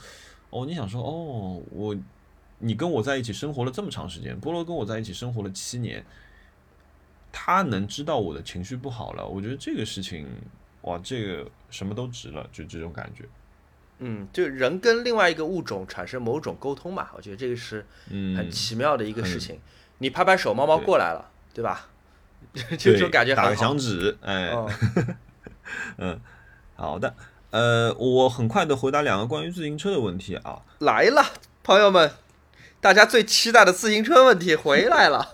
[0.49, 1.95] 哦，你想说哦，我
[2.59, 6.03] 你跟我在一起生活了这么长时间，菠萝跟我在一起生活了七年，
[7.31, 10.27] 他能知道我的情绪不好了，我觉得这个事情
[10.83, 13.25] 哇，这个什么都值了，就这种感觉。
[13.99, 19.59] 嗯，就人跟另外一个物种产生某种沟通嘛，我觉得这个是很奇妙的一个事情。
[19.99, 21.89] 你拍拍手，猫猫过来了，对吧？
[22.77, 24.53] 就这种感觉，打个响指，哎，
[25.97, 26.19] 嗯，
[26.75, 27.13] 好的，
[27.51, 31.23] 呃，我很快的回答两个关于自行车的问题啊，来了，
[31.63, 32.11] 朋友们，
[32.79, 35.27] 大家最期待的自行车问题回来了，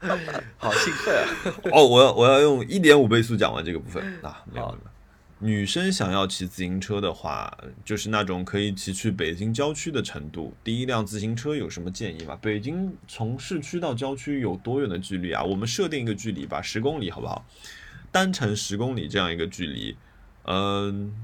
[0.58, 1.28] 好兴奋啊！
[1.72, 4.78] 哦，我要我要用一点五倍速讲完这个部分啊，没有。
[5.38, 10.54] 女生想要骑自行车的话，就是那种可以骑去北京郊区的程度。
[10.64, 12.38] 第一辆自行车有什么建议吗？
[12.40, 15.44] 北京从市区到郊区有多远的距离啊？
[15.44, 17.44] 我们设定一个距离吧，十公里好不好？
[18.10, 19.94] 单程十公里这样一个距离，
[20.44, 21.14] 嗯，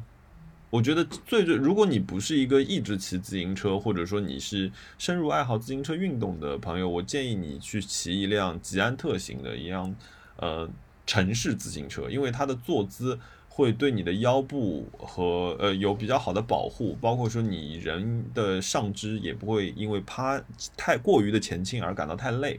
[0.69, 9.97] 我觉得最最，如果你不是一个一直骑自行车，或者说你是深入爱好自行车运动的朋友，我建议你去骑一辆吉安特型的一辆
[10.37, 10.69] 呃
[11.07, 13.19] 城市自行车，因为它的坐姿。
[13.55, 20.43] 会对你的腰部和呃有比较好的保护，包括说你人的上肢也不会因为趴
[20.75, 22.59] 太过于的前倾而感到太累，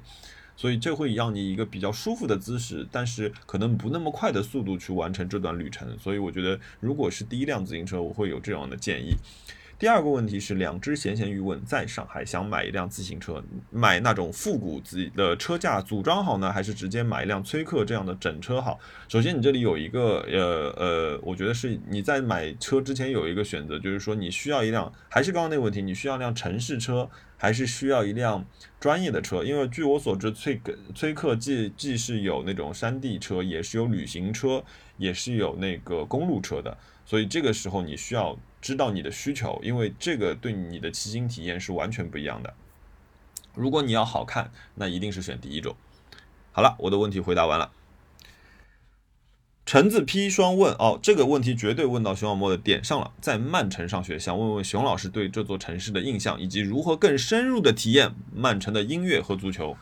[0.56, 5.98] 所以这会让你一个比较舒服的姿势，但是可能不那么快的速度去完成这段旅程。
[5.98, 9.16] 所以我觉得，如果是第一辆自行车，我会有这样的建议。
[9.84, 18.80] 第二个问题是，两只闲闲鱼问，在上海想买一辆自行车，买那种复古自己的车架组装好呢，还是直接买一辆崔克这样的整车好？
[19.10, 28.46] 首先，你这里有一个呃呃，我觉得是你在买车之前有一个选择，就是说你需要一辆，还是刚刚那个问题，你需要一辆城市车，还是需要一辆
[28.80, 29.44] 专业的车？
[29.44, 34.64] 因为据我所知，崔克崔克既既是有那种山地车，也是有旅行车，
[34.96, 38.40] 也是有那个公路车的，所以这个时候你需要。
[38.64, 42.54] 知道你的需求，因为这个对你的骑行体验是完全不一样的。
[43.54, 45.76] 如果你要好看，那一定是选第一种。
[46.54, 47.72] 好了，我的问题回答完了。
[49.66, 53.12] 橙子砒霜问哦，这个问题绝对问到熊小莫的点上了。
[53.20, 59.76] 在曼城上学，想问问熊老师对这座城市的印象，以及如何更深入的体验曼城的音乐和足球。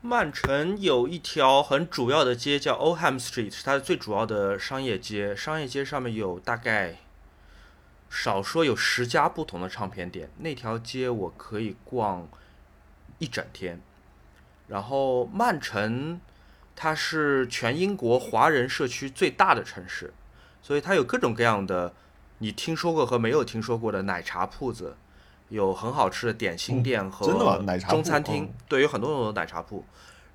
[0.00, 5.34] 曼城有一条很主要的街叫 Oldham Street，是它的最主要的商业街。
[5.34, 6.98] 商业街上面有大概
[8.08, 12.28] 少说有十家不同的唱片店，那条街我可以逛
[13.18, 13.80] 一整天。
[14.68, 16.20] 然后曼城
[16.76, 20.14] 它是全英国华人社区最大的城市，
[20.62, 21.92] 所以它有各种各样的
[22.38, 24.96] 你听说过和没有听说过的奶茶铺子。
[25.48, 27.26] 有很好吃的点心店和
[27.88, 29.84] 中餐厅，对，有很多很多奶茶铺，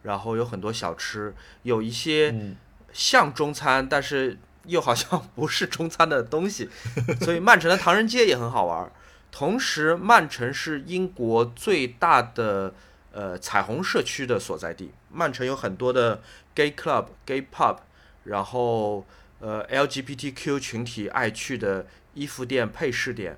[0.02, 2.56] 然后有很多小吃，有一些
[2.92, 6.70] 像中餐，但是又好像不是中餐的东西，
[7.22, 8.92] 所以曼城的唐人街也很好玩。
[9.32, 12.74] 同时，曼城是英国最大的
[13.12, 16.22] 呃彩虹社区的所在地，曼城有很多的
[16.56, 17.78] gay club、gay pub，
[18.24, 19.06] 然后
[19.40, 23.38] 呃 LGBTQ 群体爱去的衣服店、配饰店。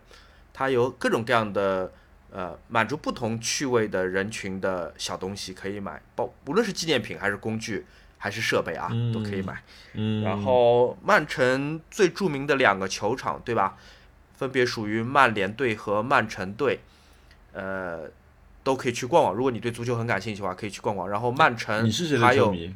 [0.58, 1.92] 它有各种各样的，
[2.32, 7.86] 呃，满足不同趣味的人群的小东西可以买，包无论是纪念品还是工具
[8.18, 9.62] 还是设备啊，都可以买。
[9.96, 10.24] 嗯。
[10.24, 13.76] 然后曼城最著名的两个球场，对吧？
[14.38, 16.80] 分别属于曼联队和曼城队，
[17.52, 18.10] 呃，
[18.64, 19.36] 都可以去逛逛。
[19.36, 21.10] 如果你对足球很感兴趣的话，可以去逛逛。
[21.10, 22.74] 然后曼城，你是谁的球迷？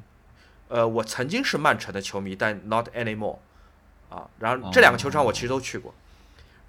[0.67, 3.37] 呃，我曾经是曼城的球迷，但 not anymore。
[4.09, 5.93] 啊，然后这两个球场我其实都去过。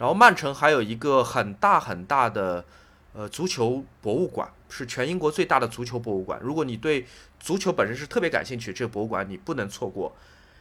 [0.01, 2.65] 然后曼城还有一个很大很大的，
[3.13, 6.41] 呃，足球博物馆，是全英国最大的足球博物馆。
[6.43, 7.05] 如果你对
[7.39, 10.17] 足球本身是特别感兴趣，这个博物馆你不能错过。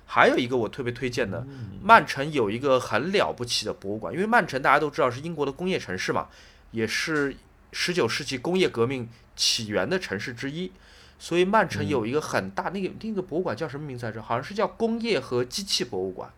[0.06, 1.48] 还有一个我特别推荐的，
[1.82, 6.28] 曼城有一个很了不起的博物馆，因为曼城大家都知道是英国的工业城市嘛，
[6.72, 7.38] 也是
[7.72, 10.70] 十九世纪工业革命起源的城市之一，
[11.18, 14.22] 所以曼城有一个很大那个那个博物馆叫什么名字来着？
[14.22, 16.30] 好像是叫工业和机器博物馆。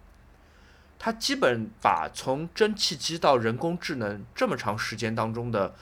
[1.03, 5.73] 它基本把从蒸汽机到人工智能这么长时间当中的，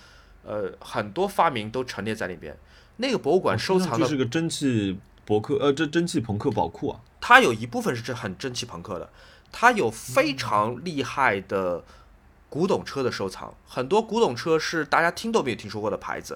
[0.45, 2.57] 呃，很多发明都陈列在里边。
[2.95, 7.01] 那个博物馆收藏的是个蒸汽博客，呃，这蒸汽朋克宝库啊。
[7.20, 9.09] 它有一部分是这很蒸汽朋克的，
[9.51, 11.84] 它有非常厉害的
[12.49, 16.36] 古董车的收藏，很多古董车是大家听都没有听说过的牌子，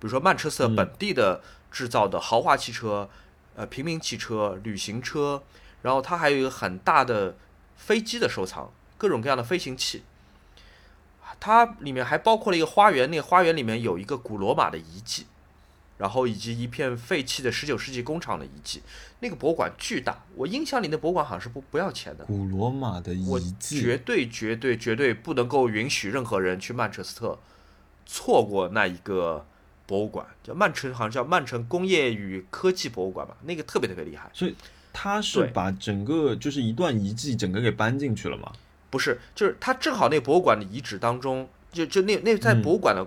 [0.00, 3.08] 如说曼彻斯特本地的制造的豪华汽车，
[3.54, 5.44] 呃，平民汽车、旅行车，
[5.82, 7.36] 然后它还有一个很大的
[7.76, 10.02] 飞机的收藏，各种各样的飞行器。
[11.38, 15.26] 它里面还包括了一个花园，那个花园里面有一个古罗马的遗迹。
[15.98, 18.82] 然后以及一片废弃的十九世纪工厂的遗迹，
[19.20, 20.22] 那个博物馆巨大。
[20.34, 22.26] 我印象里那博物馆好像是不不要钱的。
[22.26, 27.38] 古罗马的遗迹，绝对绝对绝对不能够允许任何人去曼彻斯特
[28.04, 29.46] 错过那一个
[29.86, 34.28] 博物馆，叫曼城，好像叫曼城工业与科技博物馆吧，那个特别特别厉害。
[34.34, 34.54] 所以
[34.98, 38.50] 他是把整个就是一段遗迹整个给搬进去了吗？
[38.88, 43.06] 不是，就是他正好那博物馆的遗址当中，就就那那在博物馆的。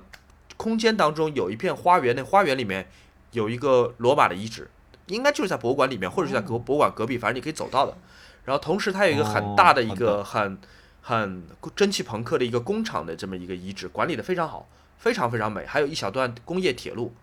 [0.57, 2.89] 空间当中有一片花园，那花园里面
[3.31, 4.69] 有一个罗马的遗址，
[5.07, 7.95] 应该就是在博物馆里面，或者是在博博物馆隔壁，反正你可以走到的。
[8.43, 10.57] 然后同时它有一个很大的一个很
[11.01, 11.43] 很
[11.77, 14.67] 蒸汽朋克的一个工厂的这么一个遗址，管理的非常好，
[14.97, 15.65] 非常非常美。
[15.65, 17.13] 还有一小段工业铁路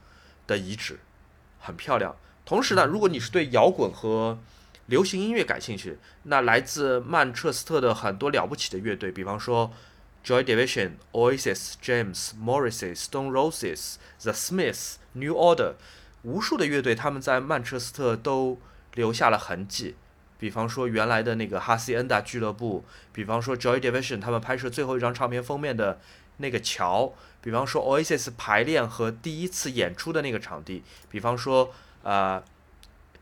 [0.46, 0.98] 的遗址，
[1.60, 2.16] 很漂亮。
[2.46, 4.38] 同时呢，如果你是对摇滚和
[4.86, 9.72] 流行音乐感兴趣，那来自曼彻斯特的很多了不起的乐队，比方说。
[10.26, 15.74] Joy Division、Oasis、James、Morrissey、Stone Roses、The Smiths、New Order，
[16.22, 18.58] 无数的乐队他们在曼彻斯特都
[18.94, 19.94] 留下了痕迹。
[20.36, 26.00] 比方说原来的那个哈西恩达俱乐部，比方说 Joy Division 他们拍摄最后一张唱片封面的
[26.38, 31.72] 那个桥，比方说 Oasis 排练和第一次演出的那个场地，比方说
[32.02, 32.42] 呃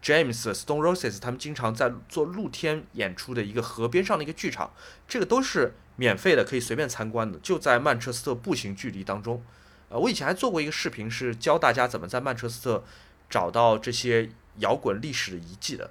[0.04, 4.72] James、Stone Roses 他们经常在做露天演出的一个河边上的一个剧场，
[5.08, 5.72] 这个都是。
[5.96, 9.40] 免费的可以随便参观的，就在曼彻斯特步行距离当中。
[9.88, 12.82] 呃，我以前还做过一个视频，是教大家怎么在曼彻斯特
[13.30, 15.88] 找到这些摇滚历史的遗迹的。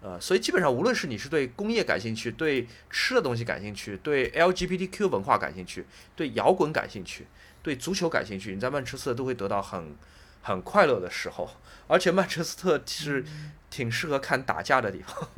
[0.00, 5.84] 呃，所以基本上无论是你是对工业感兴趣，对吃的东西感兴趣，对 LGBTQ 文化感兴趣，
[6.16, 7.26] 对摇滚感兴趣，
[7.62, 9.94] 对足球感兴趣，你在曼彻斯特都会得到很
[10.42, 11.48] 很快乐的时候。
[11.88, 13.24] 而且曼彻斯特其实
[13.70, 15.28] 挺适合看打架的地方。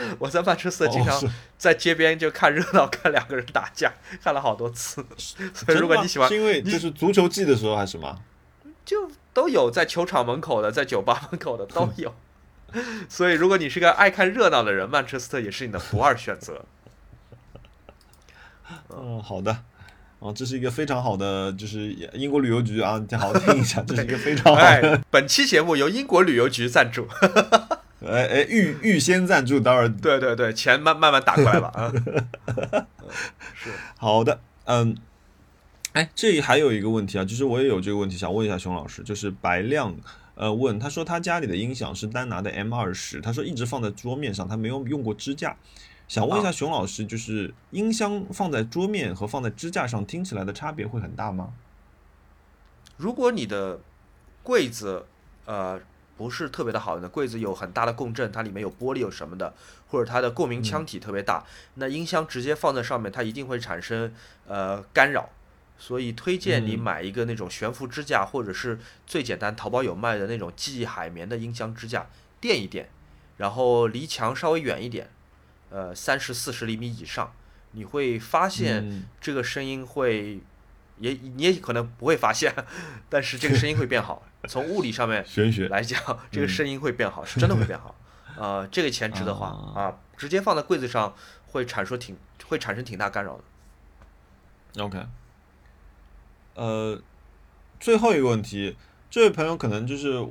[0.18, 1.20] 我在曼彻斯特经常
[1.58, 3.92] 在街边就看热闹，看两个人打架，
[4.22, 5.04] 看了好多次。
[5.52, 8.22] 所以如果你喜欢，是因为就是足球季的时候还是什么？
[8.84, 12.14] 就都有在球场门口的，在酒吧门口的都有。
[13.08, 16.64] 所以如果你是个爱看热闹的人，曼彻斯特也是你的不二选择。
[18.88, 19.64] 嗯，好的。
[20.20, 25.00] 哦，这是一个非常好的，就是英国旅游局啊，好好听一下，这是一个非常好的。
[25.10, 27.08] 本期节目由英国旅游局赞助。
[28.06, 31.92] 哎哎，预预先赞助，当然，对对对，钱慢慢慢打过来吧啊。
[33.54, 34.96] 是好的，嗯，
[35.92, 39.94] 哎，这里还有一个问题啊，就是我也有这个问题想问一下熊老师，就是白亮
[40.34, 45.54] 呃问他说他家里的音响是丹拿的 M 二十，他说一直放在桌面上，他没有用过支架，
[46.10, 51.52] 想问一下熊老师，就是音箱放在桌面和放在支架上听起来的差别会很大吗？
[52.96, 53.78] 如果你的
[54.42, 55.06] 柜子
[55.44, 55.80] 呃。
[56.16, 59.54] 不是特别的好的柜子有很大的共振，它里面有玻璃有什么的，
[59.88, 61.46] 或者它的共鸣腔体特别大，
[61.76, 64.12] 那音箱直接放在上面，它一定会产生
[64.46, 65.30] 呃干扰，
[65.78, 72.06] 所以推荐你买一个那种悬浮支架，或者是最简单淘宝有卖的那种记忆海绵的音箱支架，
[72.38, 72.90] 垫一垫，
[73.38, 75.08] 然后离墙稍微远一点，
[75.70, 77.32] 呃三十四十厘米以上，
[77.72, 80.40] 你会发现这个声音会。
[80.98, 82.54] 也你也可能不会发现，
[83.08, 84.22] 但是这个声音会变好。
[84.46, 85.24] 从物理上面
[85.70, 85.98] 来讲，
[86.30, 87.94] 这个声音会变好，是真的会变好。
[88.36, 89.96] 呃，这个钱值得花啊！
[90.14, 91.14] 直接放在柜子上
[91.46, 93.40] 会产生挺会产生挺大干扰
[94.74, 94.84] 的。
[94.84, 95.06] OK，
[96.52, 97.00] 呃，
[97.78, 98.76] 最后一个问题，
[99.08, 100.28] 这位朋友可能就是。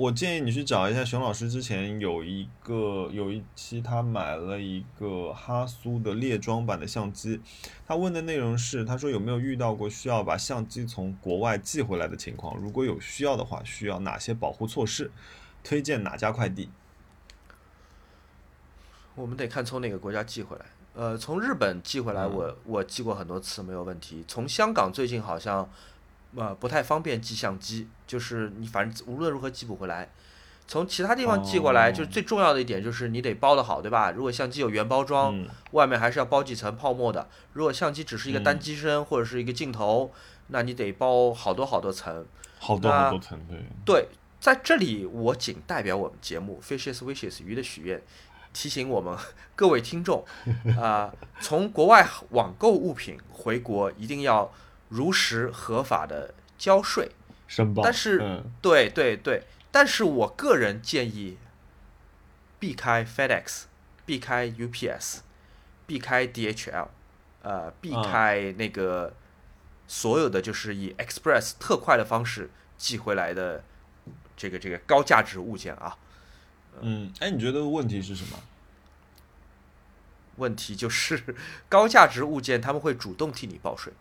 [0.00, 7.38] 我建议你去找一下熊老师，之前有一个有一期他买了一个哈苏的列装版的相机，
[7.86, 12.56] 他问的内容是，他说有没有遇到过需要把相机从国外寄回来的情况？
[12.56, 15.10] 如果有需要的话，需要哪些保护措施？
[15.62, 16.70] 推荐哪家快递？
[19.14, 20.64] 我们得看从哪个国家寄回来。
[20.94, 24.24] 呃，从日本寄回来，我我寄过很多次没有问题。
[24.26, 25.68] 从香港最近好像。
[26.36, 30.08] 呃，不太方便寄相机，就是你反正无论如何寄不回来。
[30.68, 34.12] 从其他地方寄过来，就是最重要的一点就是你得包的好，对吧？
[34.12, 37.28] 如果相机有原包装，外面还是要包几层泡沫的。
[37.54, 40.12] 如果相机只是一个单机身或者是一个镜头，
[40.46, 42.24] 那你得包好多好多层。
[42.60, 43.58] 好多好多层，对。
[43.84, 44.08] 对，
[44.38, 47.98] 在这里我仅代表我们节目《Fishes Wishes 鱼的许愿》，
[48.52, 49.16] 提醒我们
[49.56, 50.24] 各位听众，
[50.80, 54.52] 啊，从国外网购物品回国一定要
[54.90, 57.10] 如实合法的交税。
[57.48, 57.82] 申报。
[57.82, 61.36] 但是，对对对，但是我个人建议
[62.60, 63.62] 避开 FedEx，
[64.06, 65.20] 避开 UPS，
[65.86, 66.86] 避开 DHL，
[67.42, 69.14] 呃，避开那个
[69.88, 73.64] 所有的就是以 Express 特快的方式寄回来的
[74.36, 75.96] 这个这个高价值物件啊。
[76.80, 78.38] 嗯，哎，你觉得问题是什么？
[80.36, 81.22] 问题就是
[81.68, 83.92] 高价值物件他们会主动替你报税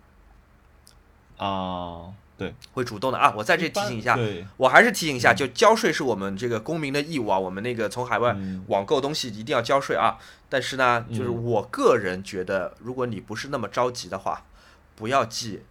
[1.40, 3.34] 啊，对，会主动的啊。
[3.36, 4.18] 我在这提醒一下，
[4.58, 7.40] 我还是提醒一下，就交税是我们这个公民的义务啊。
[7.40, 8.36] 我们那个从海外
[8.68, 10.18] 网购东西一定要交税啊。
[10.50, 14.46] 但是呢，就是我个人觉得，如果你不是那么着急的话，
[14.96, 15.62] 不要寄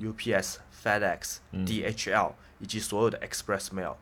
[0.00, 3.94] UPS、FedEx、DHL 以及所有的 Express Mail。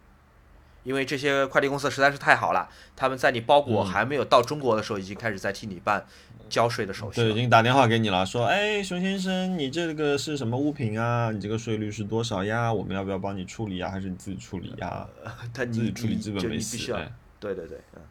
[0.85, 6.07] 因为这些快递公司实在是太好了，他们在你包裹还没有到中国的时候，已经开始在替你办
[6.49, 7.21] 交税的手续。
[7.21, 11.31] 对，已经打电话给你了，说，哎，熊先生，你这个是什么物品啊？
[11.31, 12.73] 你这个税率是多少呀？
[12.73, 13.91] 我们要不要帮你处理呀？
[13.91, 15.09] 还是你自己处理呀？
[15.53, 16.93] 他自己处理基本没事。
[17.39, 18.03] 对对对，嗯。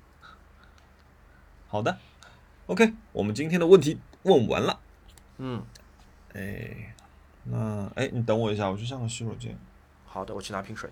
[1.68, 1.98] 好的
[2.68, 4.80] ，OK，我们今天的问题问完了。
[5.38, 5.64] 嗯。
[6.34, 6.94] 哎，
[7.44, 9.58] 那哎，你等我一下，我去上个洗手间。
[10.06, 10.90] 好的，我去拿瓶水。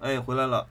[0.00, 0.66] 哎，回来了。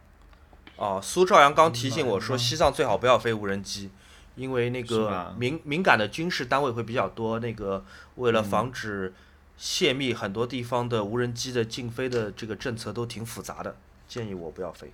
[0.81, 3.91] 哦，苏兆阳刚提醒我说，西藏最好不要飞无人机，
[4.35, 7.37] 因为那个敏敏感的军事单位会比较多。
[7.37, 9.13] 那个为了防止
[9.55, 13.75] 泄密，很多地方的无人机的禁飞的这个政策都挺复杂的，
[14.07, 14.91] 建议我不要飞。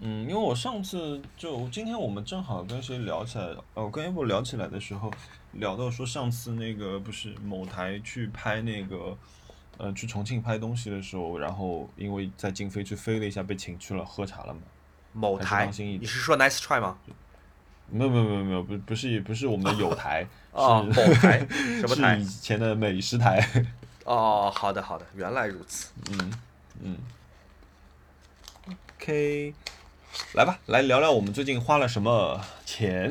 [0.00, 5.12] 嗯，因为我上次就今天我们正好跟谁聊起来，哦，跟 Apple 聊起来的时候，
[5.52, 9.14] 聊到说上次那个不是某台去拍那个。
[9.80, 14.60] 呃，去重庆拍东西的时候，然后因为在禁飞区飞了一下，被请去了喝茶了嘛。
[15.12, 16.98] 某台，你是说 Nice Try 吗？
[17.90, 21.46] 没有没有没有没有，不不是不是我们的有台， 是某台
[21.80, 22.16] 什么台？
[22.16, 23.46] 以前的美食台。
[24.04, 25.90] 哦，好的好的，原来如此。
[26.10, 26.32] 嗯
[26.82, 26.98] 嗯。
[29.00, 29.54] OK，
[30.34, 33.10] 来吧，来聊聊我们最近花了什么钱。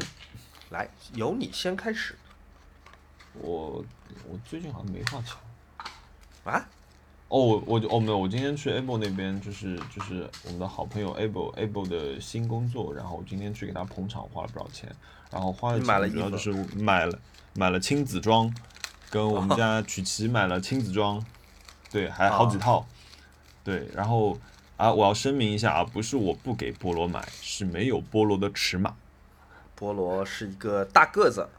[0.69, 2.15] 来，由你先开始。
[3.33, 3.83] 我
[4.27, 5.35] 我最近好像没花钱。
[6.43, 6.67] 啊？
[7.29, 14.89] 哦，我我哦没有，我今天去 Able 那边，就是就是我们的好朋友 Able Able 的新工作，然后我今天去给他捧场，花了不少钱，
[15.29, 17.19] 然后花的钱主要就是买了
[17.53, 18.53] 买了亲子装，
[19.09, 21.21] 跟我们家 曲奇买了亲子装，
[21.91, 22.87] 对，还好几套，
[23.61, 24.37] 对，然后
[24.77, 28.95] 啊，我要声明一下啊，不是我不给菠萝买，是没有菠萝的尺码，
[29.77, 31.49] 菠萝是一个大个子，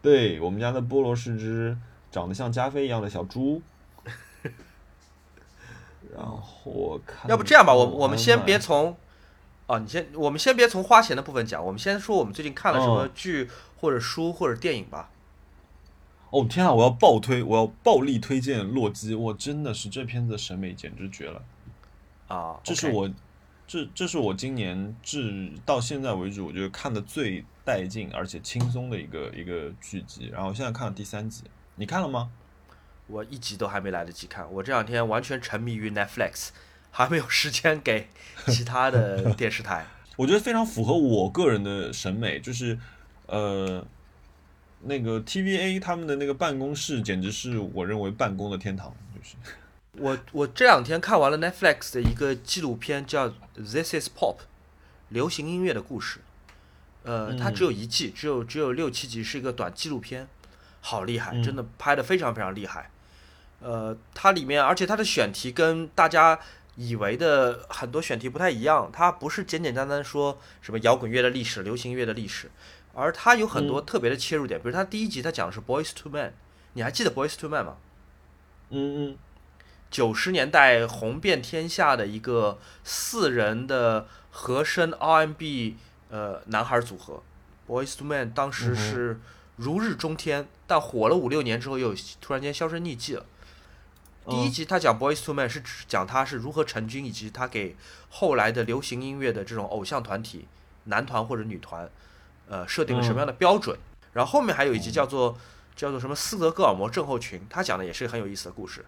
[0.00, 1.76] 对我们家的菠萝是只
[2.10, 3.60] 长得像加菲一样的小猪。
[6.16, 8.96] 然后我看，要不这样吧，我我们先别从，
[9.66, 13.50] 啊，你先，我们先别从花钱的部分讲，我们先说我们最近看了什么剧
[13.80, 15.10] 或者书或者电影吧。
[16.30, 21.40] 哦天啊，我要暴推，我要暴力推荐《洛基》，我真的是这片子审美简直绝了
[22.26, 22.58] 啊！
[22.64, 23.08] 这是我，
[23.68, 30.28] 这这是我今年至到现在为止我觉得看的最带劲而且轻松的一个一个剧集。
[30.32, 31.44] 然后现在看了第三集，
[31.76, 32.28] 你看了吗？
[33.06, 36.48] 我一集都还没来得及看，我这两天完全沉迷于 Netflix，
[36.90, 38.08] 还没有时间给
[38.46, 39.86] 其他的电视台。
[40.16, 42.78] 我觉得非常符合我个人的审美，就是
[43.26, 43.84] 呃，
[44.82, 48.94] 那个 TVA 他们的那个办公室简直是我认为办公的天堂。
[49.14, 49.36] 就是
[49.98, 54.36] 我我这两天看完了 Netflix 的一个纪录片，叫《This Is Pop》，
[55.08, 56.20] 流行音乐的故事。
[57.02, 60.26] 呃，它只有一季，只有只有六七集，是一个短纪录片，
[60.80, 62.90] 好厉害，真的拍的非常非常厉害。
[63.60, 66.38] 呃，它里面，而且它的选题跟大家
[66.76, 72.50] 以为的很多选题不太一样，它不是简简单单说什么摇滚乐的历史、流行乐的历史，
[72.92, 74.60] 而它有很多特别的切入点。
[74.60, 76.32] 比如它第一集，它讲的是 Boys to Men，
[76.74, 77.76] 你还记得 Boys to Men 吗？
[78.70, 79.18] 嗯嗯，
[79.90, 85.76] 九十年代红遍天下的一个四人的和声 R&B
[86.10, 87.22] 呃男孩组合
[87.68, 89.20] ，Boys to Men 当时是
[89.56, 93.24] 如日中天，但火了五六年之后又突然间销声匿迹了。
[94.26, 97.76] 第一集他讲 Boys to Men 是指讲他是如何成军，以及他给
[98.08, 100.46] 后来的流行音乐的这种偶像团体
[100.84, 101.88] 男团或者女团，
[102.48, 103.78] 呃，设定了什么样的标准。
[104.14, 105.36] 然后后面还有一集叫做
[105.76, 108.84] 叫做什么斯德哥尔摩症候群，他讲的也是很有意思的故事。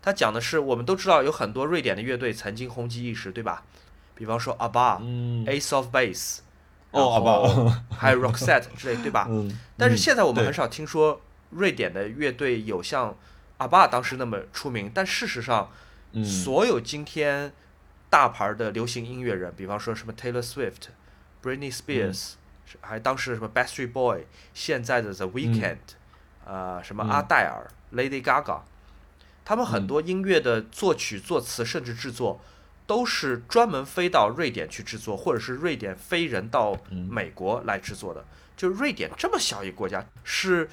[0.00, 3.64] 他讲的是我们都知道有很多瑞典的乐队曾经红极一时，对吧？
[4.14, 6.38] 比方说 ABBA，Ace of Base，
[6.92, 9.28] 哦，ABBA，还有 Roxette 之类，对吧？
[9.76, 11.20] 但是现在我们很少听说
[11.50, 13.16] 瑞典的乐队有像。
[13.58, 15.70] 阿爸当时那么出名，但事实上，
[16.24, 17.52] 所有今天
[18.08, 20.88] 大大牌的流行音乐人，比方说什么 Taylor Swift、
[21.42, 22.32] Britney Spears，
[22.80, 24.22] 还当时什么 Backstreet Boy，
[24.54, 25.76] 现在的 The Weeknd，
[26.46, 28.60] 呃，什么阿黛尔、Lady Gaga，
[29.44, 32.40] 他们很多音乐的作曲、作词甚至制作，
[32.86, 38.24] 都是专门飞到瑞典去制作，或者是瑞典飞人到美国来制作的。
[38.56, 40.70] 就瑞典这么小一个国家，是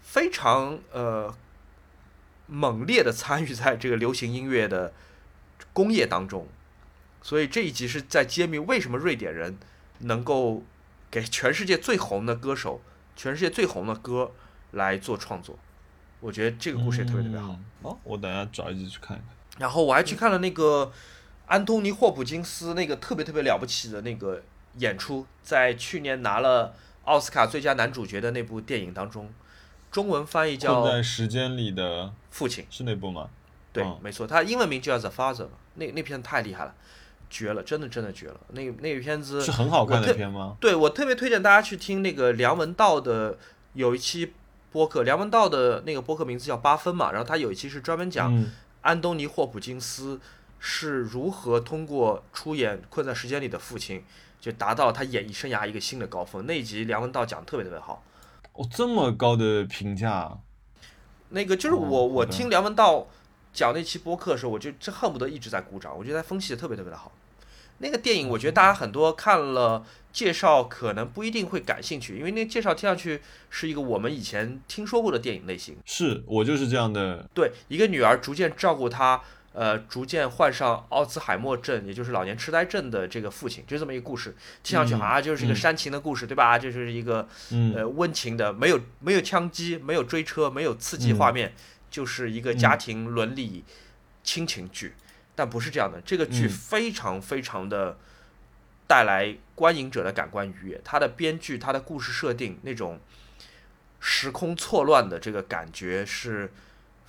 [0.00, 1.34] 非常呃
[2.50, 4.92] 猛烈的参与在这个流行音乐的
[5.72, 6.48] 工业当中。
[7.22, 9.56] 所以这一集是在揭秘为什么瑞典人
[10.00, 10.62] 能够
[11.10, 12.80] 给全世界最红的歌手、
[13.14, 14.32] 全世界最红的歌
[14.72, 15.58] 来做创作。
[16.20, 17.58] 我觉得这个故事也特别特别好。
[17.82, 19.28] 哦，我等下找一集去看一看。
[19.58, 20.92] 然后我还去看了那个
[21.46, 24.42] 安东尼·霍普金斯那个特别特别了不起的那个
[24.78, 26.74] 演出，在去年拿了
[27.04, 29.30] 奥斯卡最佳男主角的那部电影当中，
[29.90, 33.28] 中文翻译叫《在时间里的父亲》，是那部吗？
[33.72, 35.52] 对，没错，他英文名就叫《The Father》嘛。
[35.74, 36.74] 那那片太厉害了。
[37.32, 38.40] 绝了，真的真的绝了。
[38.48, 40.56] 那那个片子是很好看的片吗？
[40.58, 43.38] 对，我特别推荐大家去听那个梁文道的
[43.74, 44.32] 有一期
[44.72, 45.04] 播客。
[45.04, 48.44] 梁文道的那个播客名字叫八分嘛，然后他有一期是专门讲
[48.80, 50.20] 安东尼霍普金斯
[50.58, 54.00] 是如何通过出演《困在时间里的父亲》，
[54.40, 56.46] 就达到他演艺生涯一个新的高峰。
[56.46, 58.02] 那一集梁文道讲特别特别好。
[58.52, 60.38] 哦，这么高的评价。
[61.30, 63.06] 那个就是我我听梁文道
[63.52, 65.96] 讲那期播客的时候，我就这恨不得一直在鼓掌。
[65.96, 67.12] 我觉得他分析的特别特别的好。
[67.78, 69.82] 那个电影，我觉得大家很多看了
[70.12, 75.76] 介绍，可能不一定会感兴趣，因为那个介绍听上去是一个我们以前听说过的电影类型。
[75.86, 77.26] 是我就是这样的。
[77.32, 79.22] 对，一个女儿逐渐照顾她，
[79.52, 84.36] 呃，逐渐患上奥兹海默症，也就是老年痴呆症的这个父亲，就这么一个故事。
[84.62, 86.56] 听上去好像就是一个煽情的故事，对吧？
[86.56, 87.28] 就是一个
[87.74, 91.52] 呃温情的，没有没有枪击，没有追车，没有刺激画面，
[91.90, 93.64] 就是一个家庭伦理
[94.22, 94.94] 亲情剧。
[95.34, 97.98] 但不是这样的，这个剧非常非常的
[98.86, 100.80] 带来观影者的感官愉悦。
[100.84, 103.00] 它的编剧、它的故事设定，那种
[103.98, 106.52] 时空错乱的这个感觉是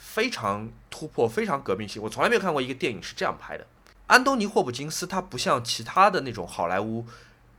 [0.01, 2.01] 非常突破、非常革命性。
[2.01, 3.65] 我从来没有看过一个电影是这样拍的。
[4.07, 7.05] 安东尼·霍普金斯他不像其他的那种好莱坞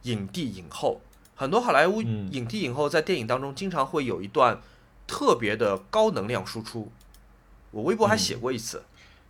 [0.02, 1.00] 影帝影后，
[1.36, 4.60] 很多好莱坞影帝影后在电影当中经常会有一段
[5.06, 6.90] 特别的高能量输出。
[7.70, 8.82] 我微博还写过一次。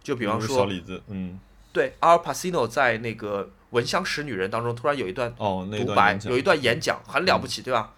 [0.02, 1.38] 就比方说，小李子，嗯，
[1.72, 7.92] 对，阿尔帕西诺在那个《闻香识女人》当中突然有一段哦，独白，有一段演讲很了不起，对吧？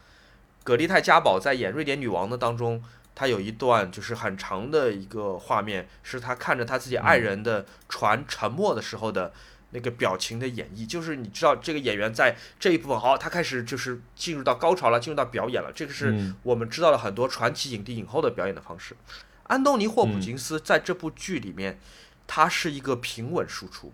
[0.62, 2.84] 葛丽泰嘉宝在演瑞典女王的当中，
[3.14, 9.32] 她有一段就是很长的一个画面，是他看着他自己爱人的船沉没的时候的
[9.70, 18.96] 那个表情的演绎，就是你知道这个演员在这一部分好，他开始就是进入到高潮了，进入到表演了，这个是我们知道了很多传奇影帝影后的表演的方式。
[19.44, 21.78] 安东尼·霍普金斯在这部剧里面，
[22.26, 23.92] 他是一个平稳输出。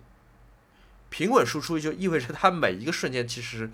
[1.09, 3.68] 平稳输出就意味着他每一个瞬间其实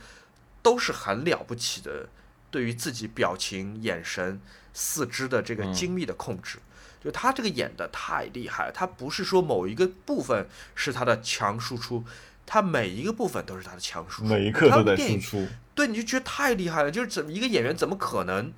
[0.62, 2.08] 都是很了不起的，
[2.56, 4.40] 对于自己表情、眼神、
[4.72, 6.58] 四肢的这个精密的控制。
[7.04, 12.02] 就他这个演的太厉害了，他不是说某一个部分是他的强输出，
[12.46, 15.46] 他每一个部分都是他的强输出，每一刻都在输出。
[15.74, 16.90] 对，你就觉得太厉害了。
[16.90, 18.54] 就是怎么一个演员怎么可能？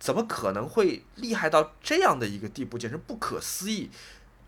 [0.00, 2.76] 怎么可能会厉害到这样的一个地步？
[2.76, 3.88] 简直不可思议！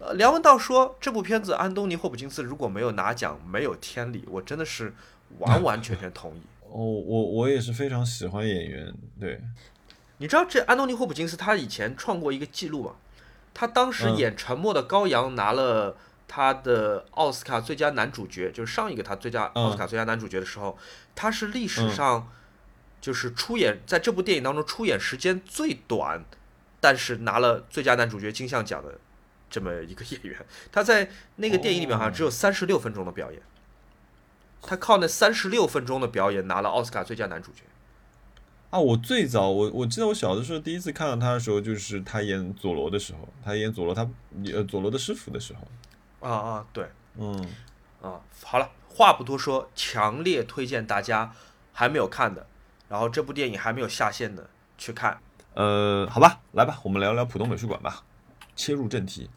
[0.00, 4.24] 呃，梁文道说这部片子安东尼·霍普金斯如果没有拿奖，没有天理。
[4.28, 4.92] 我真的是
[5.38, 6.40] 完完全全同意。
[6.70, 8.94] 哦，我我也是非常喜欢演员。
[9.18, 9.40] 对，
[10.18, 12.96] 你知道这安东尼·霍普金斯他以前创过一个记录吗？
[13.52, 15.96] 他当时演《沉默的羔羊》拿了
[16.26, 20.78] 他的奥斯卡最佳男主角，就是上一个他最佳奥斯卡最佳男主角的时候，
[21.14, 22.28] 他是历史上。
[23.00, 26.22] 就是出演在这部电影当中出演时间最短，
[26.80, 28.98] 但是拿了最佳男主角金像奖的
[29.48, 30.36] 这么一个演员，
[30.70, 33.40] 他在那个电影里面好像只有三十六分钟的表演，
[34.62, 37.62] 他靠那三十六分钟的表演拿了奥斯卡最佳男主角。
[38.70, 44.08] 啊，我最早我我记得我小的时候第一次看到他的时候，就是他演佐罗的时候，他演佐罗他
[44.52, 46.28] 呃佐罗的师傅的时候。
[46.28, 47.34] 啊啊，对，嗯，
[48.00, 51.32] 啊，好了，话不多说，强烈推荐大家
[51.72, 52.46] 还没有看的。
[52.88, 55.18] 然后这部电影还没有下线的，去看。
[55.54, 58.04] 呃，好吧，来吧，我们聊聊浦东美术馆吧。
[58.54, 59.30] 切入正题。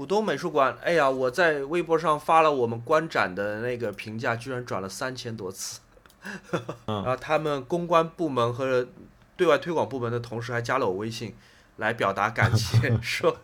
[0.00, 5.80] 浦东美术馆，哎呀，我在微博上发了我们观展的那个评价，居然转了三千多次。
[6.88, 8.88] 然后他们公关部门和
[9.36, 11.36] 对外推广部门的同事还加了我微信，
[11.76, 13.36] 来表达感谢， 说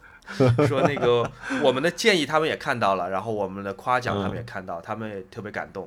[0.67, 1.31] 说那个
[1.63, 5.87] 我们的建议他们也看到了，然后我们的夸奖他们也看到， 他们也特别感动。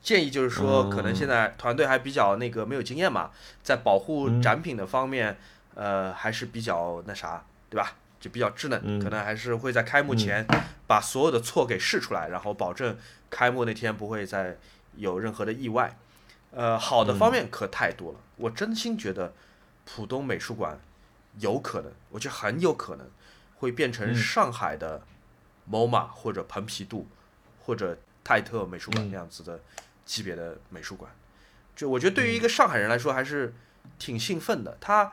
[0.00, 3.28] 建议就是说，可能现在团队还比较那个没有经验嘛，
[3.62, 5.36] 在保护展品的方面，
[5.74, 7.94] 呃，还是比较那啥，对吧？
[8.20, 10.46] 就比较稚嫩，嗯可能还是会在开幕前
[10.86, 12.96] 把所有的错给试出来，然后保证
[13.30, 14.56] 开幕那天不会再
[14.96, 15.96] 有任何的意外。
[16.50, 19.34] 呃，好的方面可太多了，我真心觉得
[19.84, 20.80] 浦东美术馆
[21.38, 23.06] 有可能，我觉得很有可能
[23.56, 25.02] 会变成嗯上海的
[25.70, 27.06] MoMA 或者蓬皮杜
[27.64, 29.60] 或者泰特美术馆嗯那样子的
[30.06, 31.12] 级别的美术馆。
[31.76, 33.54] 就我觉得对于一个上海人来说，还是
[33.98, 34.76] 挺兴奋的。
[34.80, 35.12] 它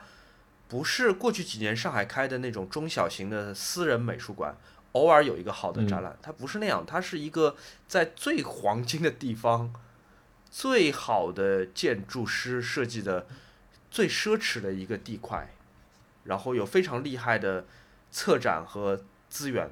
[0.68, 4.56] 不是过去几年上海开的那种中小型的私人美术馆，
[4.92, 7.56] 偶尔有一个好的展览，它不是那样，它是一个
[7.86, 9.72] 在最黄金的地方，
[10.50, 13.26] 最好的建筑师设计的
[13.90, 15.54] 最奢侈的一个地块，
[16.24, 17.66] 然后有非常厉害的
[18.10, 19.70] 策展和资源。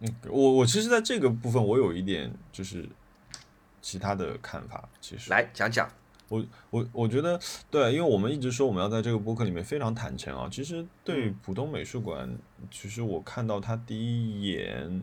[0.00, 2.88] 嗯，我我其实在这个部分我有一点就是
[3.80, 5.30] 其他的看法，其实。
[5.30, 5.90] 来讲讲，
[6.32, 7.38] 我我我觉得
[7.70, 10.48] 对，因为我们一直说我们要在这个播客里面非常坦诚啊。
[10.50, 12.26] 其实对嗯浦东美术馆，
[12.70, 15.02] 其实我看到他第一眼，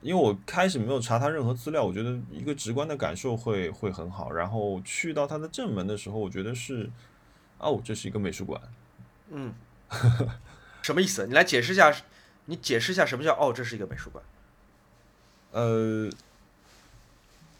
[0.00, 4.30] 因为我开始没有查他任何资料，我觉得一个直观的感受会会很好。
[4.30, 6.88] 然后去到它的正门的时候，我觉得是
[7.58, 8.62] 哦，这是一个美术馆。
[9.30, 9.52] 嗯，
[10.82, 11.26] 什么意思？
[11.26, 11.92] 你来解释一下，
[12.44, 14.24] 你解释一下什么叫哦，这是一个美术馆。
[15.50, 16.08] 呃，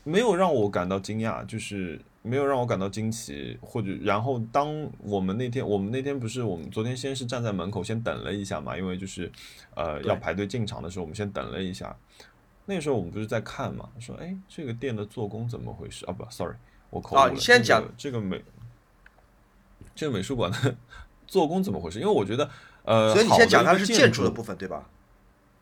[0.05, 9.31] 没有让我感到惊讶，就是没有让我感到惊奇，或者然后当我们那天我们那天不是我们昨天先是站在门口先等了一下嘛，因为就是
[9.75, 11.97] 呃要排队进场的时候，我们先等了一下。
[12.65, 16.13] 那时候我们不是在看嘛，说哎这个店的做工怎么回事啊？
[16.13, 16.55] 不，sorry，
[16.91, 17.31] 我口误啊了。
[17.31, 18.41] 这个你先讲这个美
[19.95, 20.77] 这个美术馆的
[21.27, 21.99] 做工怎么回事？
[21.99, 22.49] 因为我觉得
[22.85, 24.89] 呃，所以你先讲它是建筑的部分，对吧？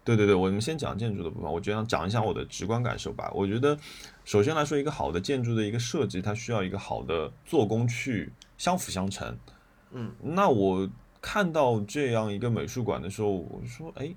[0.03, 3.31] 对对对，我们先讲建筑的部分，我觉得讲一下我的直观感受吧。
[3.35, 3.77] 我觉得，
[4.25, 9.37] 首先来说，一个好的建筑的一个设计，它需要一个好的做工去相辅相成。
[9.93, 10.89] 嗯，那我
[11.21, 14.15] 看到这样一个美术馆的时候，我说，哎，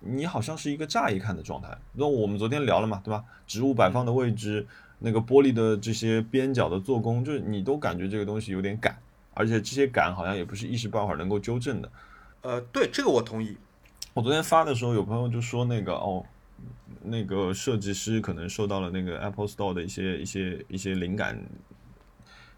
[0.00, 1.76] 你好像是一个乍一看的状态。
[1.92, 3.24] 那我们昨天聊了嘛，对吧？
[3.46, 4.66] 植物摆放的位置，
[5.00, 8.96] 那个玻璃的这些边角的做工，就是你都感觉这个东西有点赶，
[9.34, 11.90] 而且这些赶好像也不是一时半会儿能够纠正的。
[12.42, 13.56] 呃，对，这个我同意。
[14.16, 16.24] 我昨天发的时候，有朋友就说那个哦，
[17.02, 21.38] 那个设计师可能受到了那个 Apple Store 的一些一些一些灵感。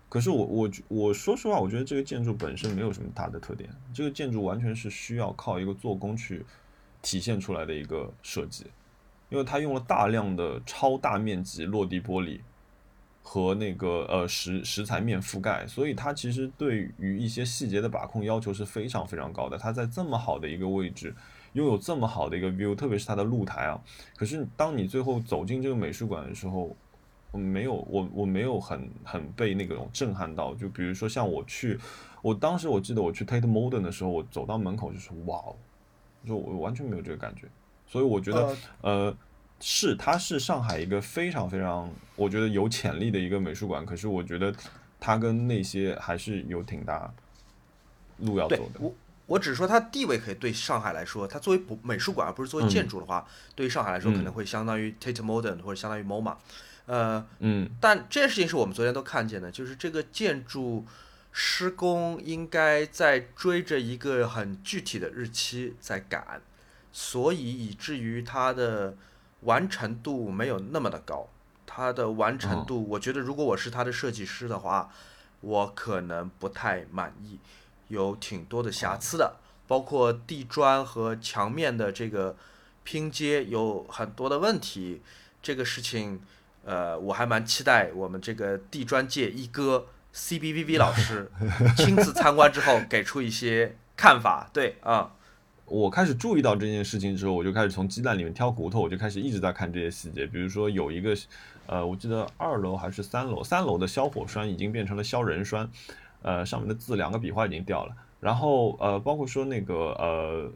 [0.09, 6.47] 可是我我我说实话，我觉得这个建筑本身没有什么大的特点，这个建筑完全是需要靠一个做工去
[7.03, 8.67] 体现出来的一个设计，
[9.29, 12.39] 因为它用了大量的超大面积落地玻璃
[13.25, 19.59] 和那个呃石石材面覆盖，所以它其实对于一些细节的把控要求是非常非常高的。
[19.59, 21.13] 它在这么好的一个位置。
[21.55, 23.81] 拥有这么好的一个 view，特别是它的露台啊。
[24.17, 26.77] 可是当你最后走进这个美术馆的时候，
[27.31, 30.55] 我没有我我没有很很被那种震撼到。
[30.55, 31.79] 就比如说像我去，
[32.23, 35.57] 我当时我记得我去 Tate Modern 的时候，我走到门口就是哇哦，
[36.27, 37.47] 就我完全没有这个感觉。
[37.87, 39.17] 所以我觉得呃
[39.61, 43.85] 是它是上海一个非常非常我觉得有潜力的一个美术馆。
[43.85, 44.55] 可是我觉得
[45.01, 47.13] 它跟那些还是有挺大
[48.19, 48.81] 路要走的。
[49.29, 53.25] 我我只是说它地位可以对上海来说，它作为不美术馆而不是作为建筑的话，
[53.55, 56.35] 对于上海来说可能会相当于 Tate Modern 或者相当于 MoMA，
[56.87, 60.85] 呃，嗯，但这件事情是我们昨天都看见的，就是这个建筑
[61.31, 66.43] 施工应该在追着一个很具体的日期在赶，
[66.91, 68.97] 所以以至于它的
[69.43, 71.29] 完成度没有那么的高。
[71.65, 74.91] 它的完成度，我觉得如果我是它的设计师的话，
[75.43, 77.39] 我可能不太满意。
[77.89, 79.37] 有挺多的瑕疵的，
[79.67, 82.37] 包括地砖和墙面的这个
[82.85, 85.03] 拼接有很多的问题。
[85.41, 86.21] 这个事情，
[86.65, 91.31] 呃，我还蛮期待我们这个地砖界一哥 CBVV 老师
[91.79, 94.51] 亲自参观之后给出一些看法。
[94.53, 95.13] 对啊，
[95.65, 100.27] 我开始注意到这件事情之后，我就开始从鸡蛋里面挑骨头，我就开始一直在看这些细节。
[100.27, 101.17] 比如说有一个，
[101.67, 105.71] 呃，我记得二楼还是三楼，三楼的消火栓已经变成了消人栓。
[106.23, 110.51] 呃，上面的字两个笔画已经掉了，然后呃，包括说那个呃，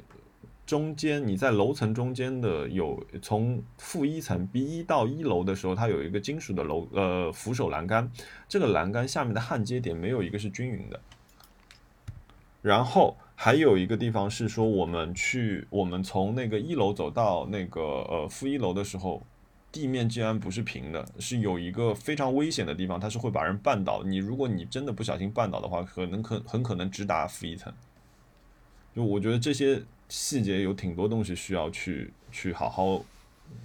[0.67, 8.11] 中间你在楼层中间的有从负一层 B 一到一楼的时候，它有一个金属的楼呃扶手栏杆，
[8.49, 11.01] 这个栏杆下面的焊接点没有一个是均匀的。
[12.61, 19.23] 然后还有一个地方是说，我们去我们从那个一楼走到那个呃负一楼的时候。
[19.73, 24.03] 地面竟然不是平的，是有一个非常危险的地方，它是会把人绊倒。
[24.05, 27.73] 你如果你真的不小心绊倒的话，可能可很可能直达负一层。
[28.95, 33.03] 就我觉得这些细节有挺多东西需要去去好好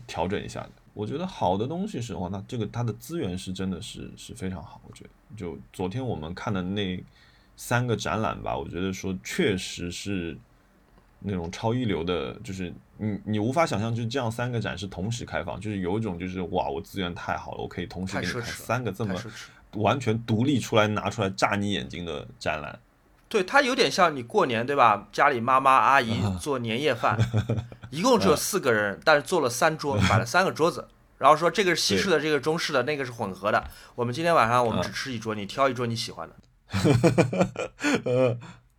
[0.08, 0.72] 调整一下的。
[0.94, 4.82] 我觉得好的东西是话，那这个它的资源是真的是是非常好。
[4.88, 7.04] 我觉得就昨天我们看的那
[7.58, 10.38] 三个展览吧，我觉得说确实是
[11.20, 19.16] 那种超一流的，就是你你无法想象，就是这样三个展是同时开放，就是有一种就是哇，我资源太好了，我可以同时给你看三个这么
[19.74, 22.80] 完全独立出来拿出来炸你眼睛的展览。
[23.30, 25.10] 对，它有点像你过年对吧？
[25.12, 27.18] 家里妈妈阿姨做年夜饭，
[27.92, 30.88] 一共只有四个人，但是做了三桌，摆了三个桌子，
[31.18, 33.62] 然后说这个是西式的，这个中式的，那个是混合的。
[33.96, 36.36] 我们今天晚上我们只吃一桌，你挑一桌你喜欢的。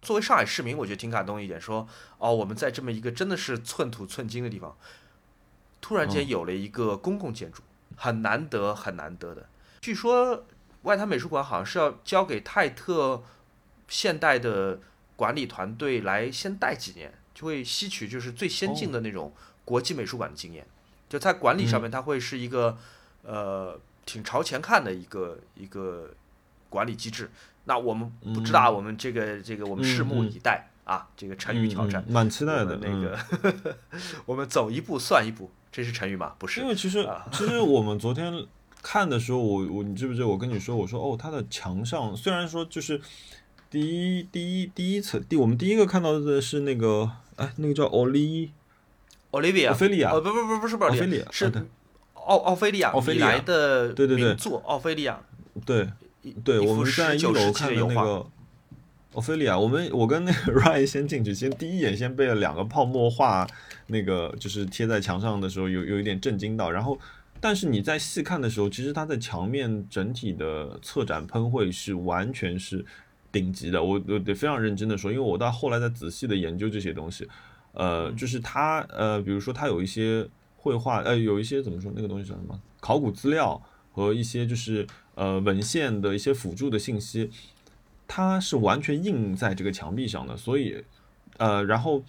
[0.09, 1.87] 作为上海市民，我觉得挺感动一点，说
[2.17, 4.75] 哦，我们在这么一个真的是寸土寸金的地方，
[5.83, 7.63] 突然间有了一个公共建筑，
[7.95, 9.47] 很难得很难得的。
[9.83, 10.47] 据说
[10.85, 13.23] 外滩美术馆好像是要交给泰特
[13.87, 14.81] 现代的
[15.15, 19.35] 管理团队来先带几年，就会吸取就是最先进的那种
[19.67, 20.67] 国际美术馆的经验，
[21.11, 22.79] 就在管理上面，它会是一个
[23.25, 26.15] 呃挺朝前看的一个一个
[26.71, 27.31] 管理机制。
[27.69, 31.07] 那我们不知道，我们这个这个我们拭目以待啊！
[31.15, 32.79] 这个成语挑战，蛮期待的。
[32.81, 33.19] 那个，
[34.25, 36.33] 我们走一步算一步，这是成语吗？
[36.39, 36.63] 不是。
[36.63, 38.33] 因为其实其实 我们昨天
[38.83, 42.99] 看的时候，我我你记不记得我跟你说，我说哦，它的墙上虽然说就是
[43.69, 48.51] 第一第一第一层第我们第一个看到的是那个哎那个叫奥利
[49.33, 51.53] ，Olivia，奥菲利亚，哦不不不不是奥菲利亚，是
[52.15, 55.21] 奥奥菲利亚，奥菲利亚的对对对作奥菲利亚，
[55.67, 55.87] 对。
[56.45, 58.27] 对，我们在一楼看的那个
[59.15, 63.47] 奥菲利亚，我们我跟那个 Ryan 先进去，先第一眼先被了两个泡沫画，
[63.87, 66.71] 那个就是贴在墙上的时候，有有一点震惊到。
[66.71, 66.99] 然后，
[67.41, 72.85] 但是你在细看的时候，其实它的墙面整体的策展喷绘是完全是
[73.33, 73.83] 顶级的。
[73.83, 77.27] 我我得非常认真的说，因为我到后来在仔细的研究这些东西，
[77.73, 82.61] 呃，就是它呃，比如说它有一些绘画，呃，有一些怎么说那个东西叫什么？
[82.81, 83.63] 考古资料
[83.93, 84.87] 和一些就是。
[85.19, 87.29] 呃，文献的一些辅助的信息，
[88.07, 90.85] 它是完全印在这个墙壁上的，所以，
[91.39, 92.05] 呃，然后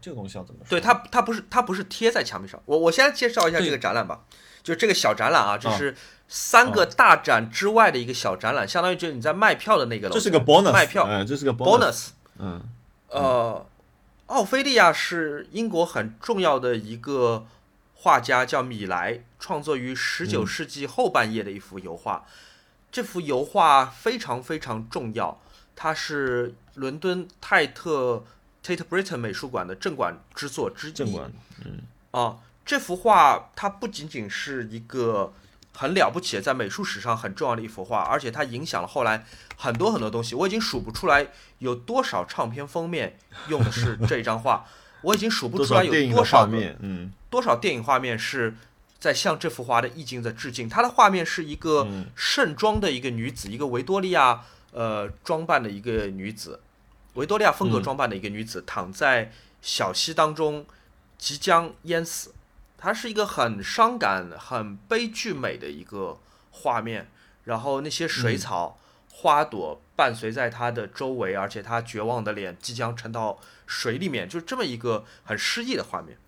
[0.00, 0.70] 这个东西要怎么说？
[0.70, 2.60] 对它，它不是它不是贴在墙壁上。
[2.66, 4.24] 我我先介绍一下这个展览吧，
[4.64, 5.94] 就这个小展览啊，这是
[6.26, 12.08] 三个大展之外的一个小展览，相当于就是你在卖票的那个楼，这是个 bonus 卖票，嗯，这是个 bonus，
[12.40, 12.60] 嗯，
[13.10, 13.64] 呃，
[14.26, 17.46] 奥菲利亚是英国很重要的一个。
[18.04, 22.26] 画家叫米莱，创作于十九世纪后半叶的一幅油画。
[22.92, 25.40] 这幅油画非常非常重要，
[25.74, 28.22] 它是伦敦泰特
[28.62, 30.92] Tate Britain 美术馆的镇馆之作之一。
[30.92, 31.32] 镇馆，
[31.64, 31.80] 嗯，
[32.10, 35.32] 啊，这幅画它不仅仅是一个
[35.74, 39.24] 很了不起在美术史上很重要的一幅画，而且它影响了后来
[39.56, 40.34] 很多很多东西。
[40.34, 41.28] 我已经数不出来
[41.60, 44.66] 有多少唱片封面用的是这张画。
[45.04, 48.56] 我已经数不出来有多少面，嗯，多少电影画面是
[48.98, 50.68] 在向这幅画的意境在致敬。
[50.68, 51.86] 它的画面是一个
[52.16, 54.42] 盛装的一个女子，一个维多利亚
[54.72, 56.60] 呃装扮的一个女子，
[57.14, 59.30] 维多利亚风格装扮的一个女子躺在
[59.62, 60.66] 小溪当中，
[61.18, 62.32] 即将淹死。
[62.78, 66.18] 它是一个很伤感、很悲剧美的一个
[66.50, 67.08] 画面。
[67.44, 68.78] 然后那些水草、
[69.10, 73.38] 花朵伴随在他的周围，而且他绝望的脸即将沉到。
[73.66, 76.18] 水里面就是这么一个很诗意的画面。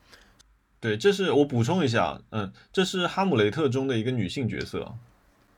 [0.80, 4.94] 对，这是我补充一下，嗯，这是《哈姆雷特》中的一个女性角色。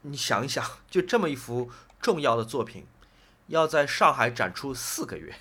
[0.03, 2.85] 你想一想，就这么一幅重要的作品，
[3.47, 5.37] 要在上海展出四个月，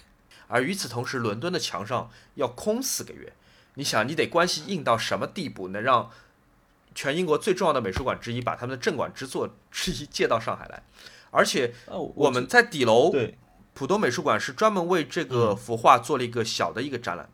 [0.47, 3.33] 而与此同时，伦敦的墙上要空四个月。
[3.73, 6.11] 你想，你得关系硬到什么地步，能让
[6.93, 10.83] 全英国最重要的美术馆之一把他们的镇馆之作之一借到上海来？
[11.31, 11.73] 而且，
[12.15, 13.11] 我们在底楼。
[13.11, 13.37] 对。
[13.73, 17.29] 浦东美术馆是专门为这个幅画做了一个小的一个展览，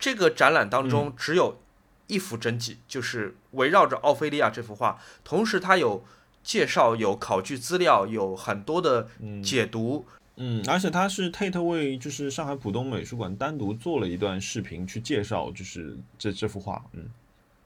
[0.00, 1.60] 这个展览当中只有
[2.08, 6.02] 一幅真迹，就是围绕着奥菲利亚这幅画，同时它有
[6.42, 9.06] 介绍、有考据资料、有很多的
[9.44, 10.04] 解读。
[10.34, 16.84] 嗯，而且它是 Tate 为就是上海浦东美术馆单独做了一段视频去介绍，就是这这幅画。
[16.94, 17.08] 嗯。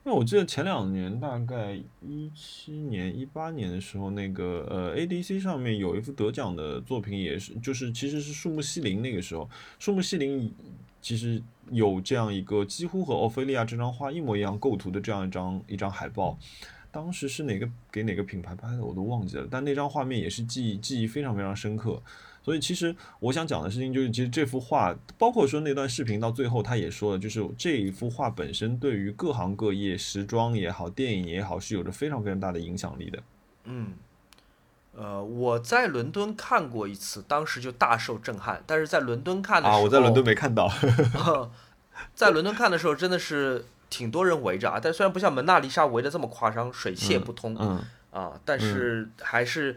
[0.05, 9.49] 因为我记得前两年，大概一七年、一八年的时候，那个呃，ADC 上面有一幅得奖的作品，也是就是其实是树木希林那个时候，
[9.79, 10.53] 树木希林
[11.01, 11.41] 其实
[11.71, 16.37] 有这样一个几乎和奥菲利亚这张画一模一样构图的这样一张一张海报，
[16.91, 21.99] 当时是哪个给哪个品牌拍的我都忘记了，但那张画面也是记忆记忆非常非常深刻。
[22.45, 33.23] 所以其实我想讲的事情就是，其实这幅画，包括说那段视频到最后，他也说了，就是这一幅画本身对于各行各业，时装也好，电影也好，是有着非常非常大的影响力的。
[33.63, 33.93] 嗯，
[34.93, 38.63] 呃，我在伦敦看过一次，当时就大受震撼。
[38.67, 40.71] 但是在伦敦看的时候，啊，我在伦敦没看到。
[42.13, 49.75] 在伦敦看的时候，真的是挺多人围着啊，但虽然不像蒙娜丽莎围的这么夸张，水泄不通，嗯啊，但是还是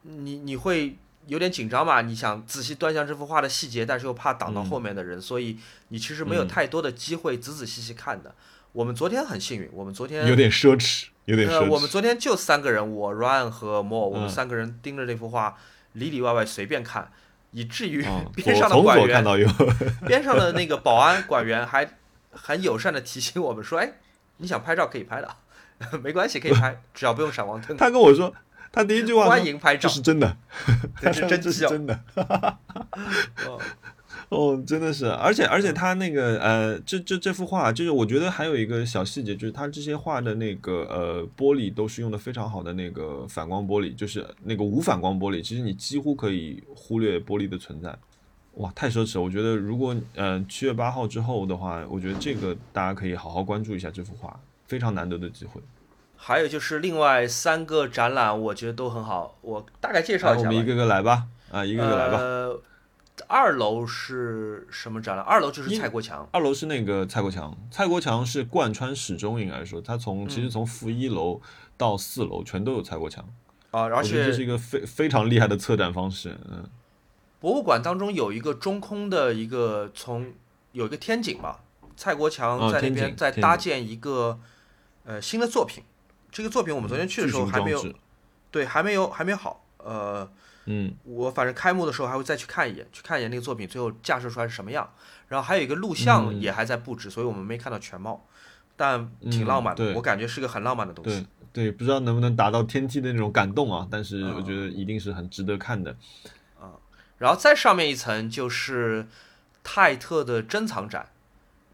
[0.00, 0.96] 你你会。
[1.26, 5.56] 有点紧张嘛，你想仔细端详这幅画的细节，但是又怕挡到后面的人，所以
[5.88, 8.34] 你其实没有太多的机会仔仔细细看的。
[8.72, 11.68] 我们昨天很幸运，我们昨天有点奢侈，有点奢侈。
[11.68, 15.56] 我们昨天就三个人，我 Ryan 和 Mo，我们三个人盯着这幅画，
[15.92, 17.12] 里里外外随便看，
[17.50, 18.02] 以至于
[18.34, 19.22] 边上的管员，
[20.06, 21.98] 边上的那个保安管员还
[22.32, 23.92] 很友善的提醒我们说：“哎，
[24.38, 25.28] 你想拍照可以拍的，
[26.02, 28.34] 没关系，可以拍，只要不用闪光灯。” 他跟我说。
[28.72, 30.36] 他第一句话欢迎拍照，这是真的，
[31.00, 32.00] 这是 真是真的。
[34.30, 47.94] 哦，真的是，而且而且他那个呃，这这这幅画，就是我觉得还有一个小细节，就是他这些画的那个呃玻璃都是用的非常好的那个反光玻璃，就是那个无反光玻璃，其实你几乎可以忽略玻璃的存在。
[48.54, 49.22] 哇，太奢侈了！
[49.22, 55.60] 我觉得如果呃七月八号之后的话，我觉得这个大家可以好好关注一下这幅画，非常难得的机会。
[56.24, 59.36] 还有就是另外三个展览，我觉得都很好。
[59.40, 60.46] 我大概介绍一下。
[60.46, 61.24] 我们一个个来吧。
[61.50, 62.18] 啊，一个个来吧。
[62.18, 62.62] 呃，
[63.26, 65.24] 二楼是什么展览？
[65.26, 66.24] 二楼就是蔡国强。
[66.30, 67.52] 二楼是那个蔡国强。
[67.72, 71.40] 蔡国强是贯穿始终，应该说他从其实从负一楼
[71.76, 73.28] 到四楼全都有蔡国强。
[73.72, 76.38] 啊，而且这是一个非非常厉害的策展方式。
[76.48, 76.64] 嗯。
[77.40, 80.32] 博物馆当中有一个中空的一个从
[80.70, 81.56] 有一个天井嘛，
[81.96, 84.38] 蔡国强在那边在搭建一个
[85.04, 85.82] 呃新的作品。
[86.32, 87.94] 这个作品我们昨天去的时候还没有，
[88.50, 89.64] 对，还没有还没有好。
[89.76, 90.28] 呃，
[90.64, 94.90] 嗯，我反正开幕的时候还会再去看一眼，去看一眼那个作品最后架设出来是什么样。
[95.28, 98.26] 然后还有一个录像也还在布置，所以我们没看到全貌，
[98.76, 99.92] 但挺浪漫的。
[99.94, 101.26] 我感觉是个很浪漫的东西。
[101.52, 103.86] 对，不知道能不能达到天梯的那种感动啊？
[103.90, 105.94] 但是我觉得一定是很值得看的。
[106.58, 106.72] 啊，
[107.18, 109.06] 然后再上面一层就是
[109.62, 111.10] 泰特的珍藏展，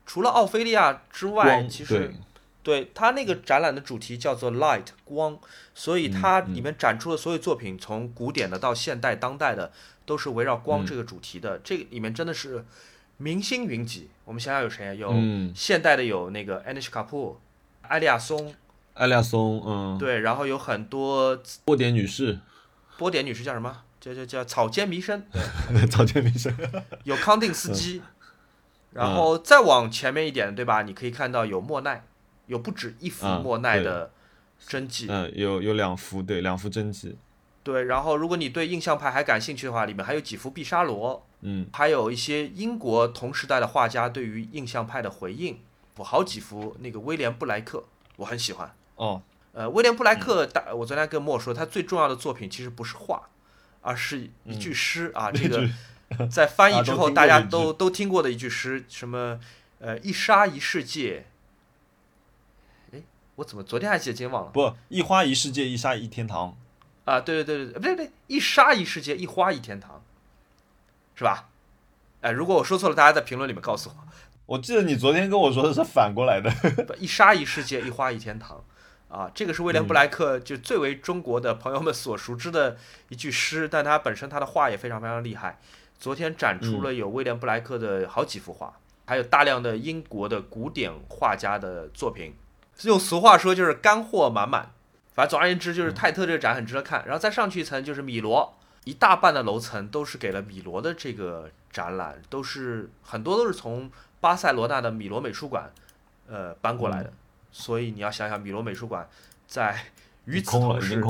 [0.06, 2.14] 除了奥菲利亚之外，其实。
[2.62, 5.38] 对它那个展览的主题叫做 Light 光，
[5.74, 9.72] 所以它里面展出的所有作品，从古典的到现代、当代的，
[10.04, 11.58] 都是围绕光这个主题的。
[11.60, 12.64] 这里面真的是
[13.16, 14.10] 明星云集。
[14.24, 14.92] 我们想想有谁啊？
[14.92, 15.14] 有
[15.54, 17.36] 现代的有那个 Anish Kapoor、
[17.82, 18.54] 艾利亚松、
[18.92, 22.38] 艾利亚松，嗯，对，然后有很多波点女士，
[22.98, 23.84] 波点女士叫什么？
[24.00, 25.24] 叫叫叫草间弥生，
[25.90, 26.54] 草间弥生，
[27.04, 28.02] 有康定斯基，
[28.92, 30.82] 然后再往前面一点，对吧？
[30.82, 32.04] 你可以看到有莫奈。
[32.48, 34.10] 有不止一幅莫奈的
[34.58, 37.16] 真迹，嗯，有有两幅，对，两幅真迹，
[37.62, 37.84] 对。
[37.84, 45.60] 然后，如果你对印象派还感兴趣的话，里面还有几幅毕沙罗，嗯，还有一些英国同时代的画家对于印象派的回应，
[45.98, 47.84] 我好几幅那个威廉布莱克，
[48.16, 48.74] 我很喜欢。
[48.96, 49.22] 哦，
[49.52, 53.28] 呃，威廉布莱克，大，我昨天跟莫说，他最重要的作品其实不是画，
[53.82, 55.68] 而是一句诗啊， 这个
[56.28, 59.38] 在翻译之后大家都都听过的一句诗，什么，
[59.78, 61.26] 呃，一沙一世界。
[63.38, 64.50] 我怎么昨天还记得，今天忘了？
[64.50, 66.56] 不，一花一世界，一沙一天堂。
[67.04, 70.02] 啊，对对对对，不对不对，一沙一世界，一花一天堂，
[71.14, 71.48] 是吧？
[72.20, 73.94] 哎，如果我说错了，大家在评论里面告诉我。
[74.46, 76.52] 我记得你昨天跟我说的是反过来的。
[76.98, 78.64] 一沙一世界，一花一天堂。
[79.08, 82.76] 啊，这个是威廉布莱克就最为中国的朋友们所熟知的
[83.08, 85.60] 一句诗，但他本身他的画也非常非常厉害。
[85.96, 88.76] 昨天展出了有威廉布莱克的好几幅画，
[89.06, 92.34] 还有大量的英国的古典画家的作品。
[92.82, 94.70] 用俗话说就是干货满满，
[95.14, 105.72] 反正总而言之就是泰特这个展很值得看，然后再上去一层就是米罗，一大半的楼层都是给了米罗的这个展览，都是很多都是从巴塞罗那的米罗美术馆，
[106.28, 107.12] 呃搬过来的，
[107.50, 109.08] 所以你要想想米罗美术馆
[109.48, 109.86] 在
[110.26, 111.02] 与此同时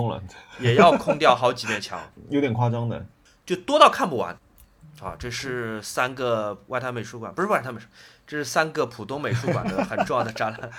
[0.58, 2.00] 也要空掉好几面墙，
[2.30, 3.04] 有点夸张的，
[3.44, 4.34] 就多到看不完，
[5.00, 7.86] 啊，这是三个外滩美术馆，不是外滩美术，
[8.26, 10.70] 这是三个浦东美术馆的很重要的展览。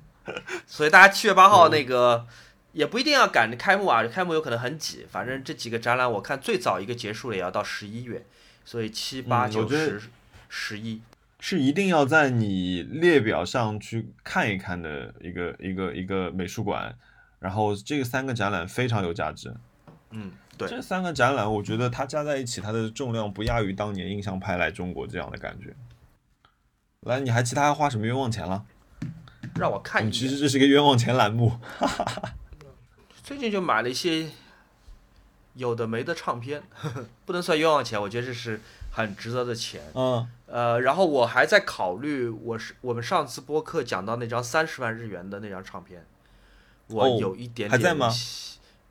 [0.66, 2.26] 所以大家七月八号那个
[2.72, 5.06] 也不一定要赶着开幕啊，开幕有可能很挤。
[5.10, 8.24] 反正这几个展览，我看最早一个结束了也要到十一月，
[8.64, 10.02] 所以七八九十
[10.48, 11.00] 十一
[11.38, 16.96] 是一定要在你列表上去看一看的一个一个一个美术馆。
[17.38, 19.54] 然后这个三个展览非常有价值。
[20.10, 25.76] 嗯，对，这三个展览我觉得它加在一起，它的重量不亚于当年印象派来中国这样的感觉。
[27.02, 28.64] 来，你还其他花什么冤枉钱了？
[29.58, 30.12] 让我看一眼。
[30.12, 31.58] 其实这是个冤枉钱栏目。
[33.22, 34.28] 最近就买了一些
[35.54, 36.62] 有的没的唱片，
[37.24, 39.82] 不能算冤枉钱，我觉得这是很值得的钱。
[39.94, 40.28] 嗯。
[40.46, 46.06] 呃，然后我还在考虑，我是我们上次播客讲到那张三十万日元的那张唱片，
[46.88, 48.08] 我有一点点还在吗？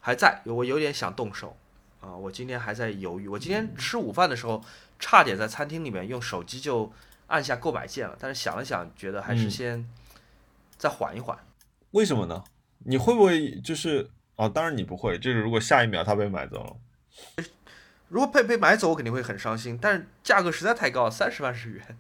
[0.01, 1.55] 还在，我有点想动手
[2.01, 2.16] 啊！
[2.16, 3.28] 我今天还在犹豫。
[3.28, 4.61] 我今天吃午饭的时候，
[4.99, 6.91] 差点在餐厅里面用手机就。
[7.28, 9.84] 按下购买键了，但是想了想，觉得还是先
[10.78, 11.38] 再缓一缓。
[11.91, 12.43] 为什么呢？
[12.80, 14.47] 你会不会就是哦？
[14.47, 15.17] 当然你不会。
[15.17, 17.45] 就是如果下一秒它被买走了，
[18.09, 19.78] 如果被被买走，我肯定会很伤心。
[19.82, 21.97] 但是价格实在太高，三十万日元，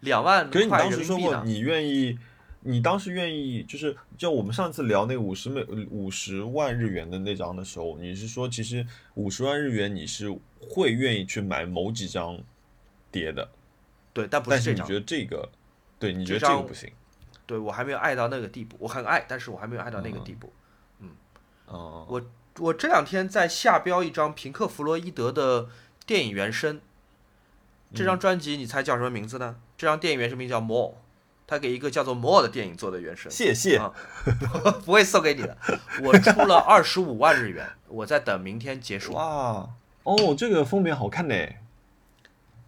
[0.00, 1.42] 两万可是你当时说过？
[1.44, 2.18] 你愿意，
[2.60, 12.38] 你当时愿意，就是就我们上次聊那个五十美五十万日元的那张的时候，你是说其实五十万日元你是会愿意去买某几张
[13.10, 13.48] 碟的，
[14.12, 14.94] 对，但不是这张但是你觉。
[14.94, 15.48] 得这个，
[15.98, 16.90] 对你觉得这个不行？
[17.46, 20.52] 对我还没有爱到那个地步，我很爱，但是我还没有爱到那个地步。
[21.00, 21.10] 嗯
[21.66, 22.22] 哦、我
[22.58, 25.68] 我这两天在下标一张平克·弗洛伊德的
[26.06, 26.80] 电影原声，
[27.94, 29.56] 这张专辑你猜叫什么名字呢？
[29.76, 30.90] 这张电影原声名叫《More》，
[31.46, 33.76] 他给一个叫做《More》的电影做的原声，谢谢。
[33.78, 33.92] 啊
[34.84, 35.56] 不会送给你的。
[36.02, 39.12] 我出了二十五万日元，我在等明天结束。
[39.12, 39.68] 哇，
[40.04, 41.34] 哦，这个封面好看呢，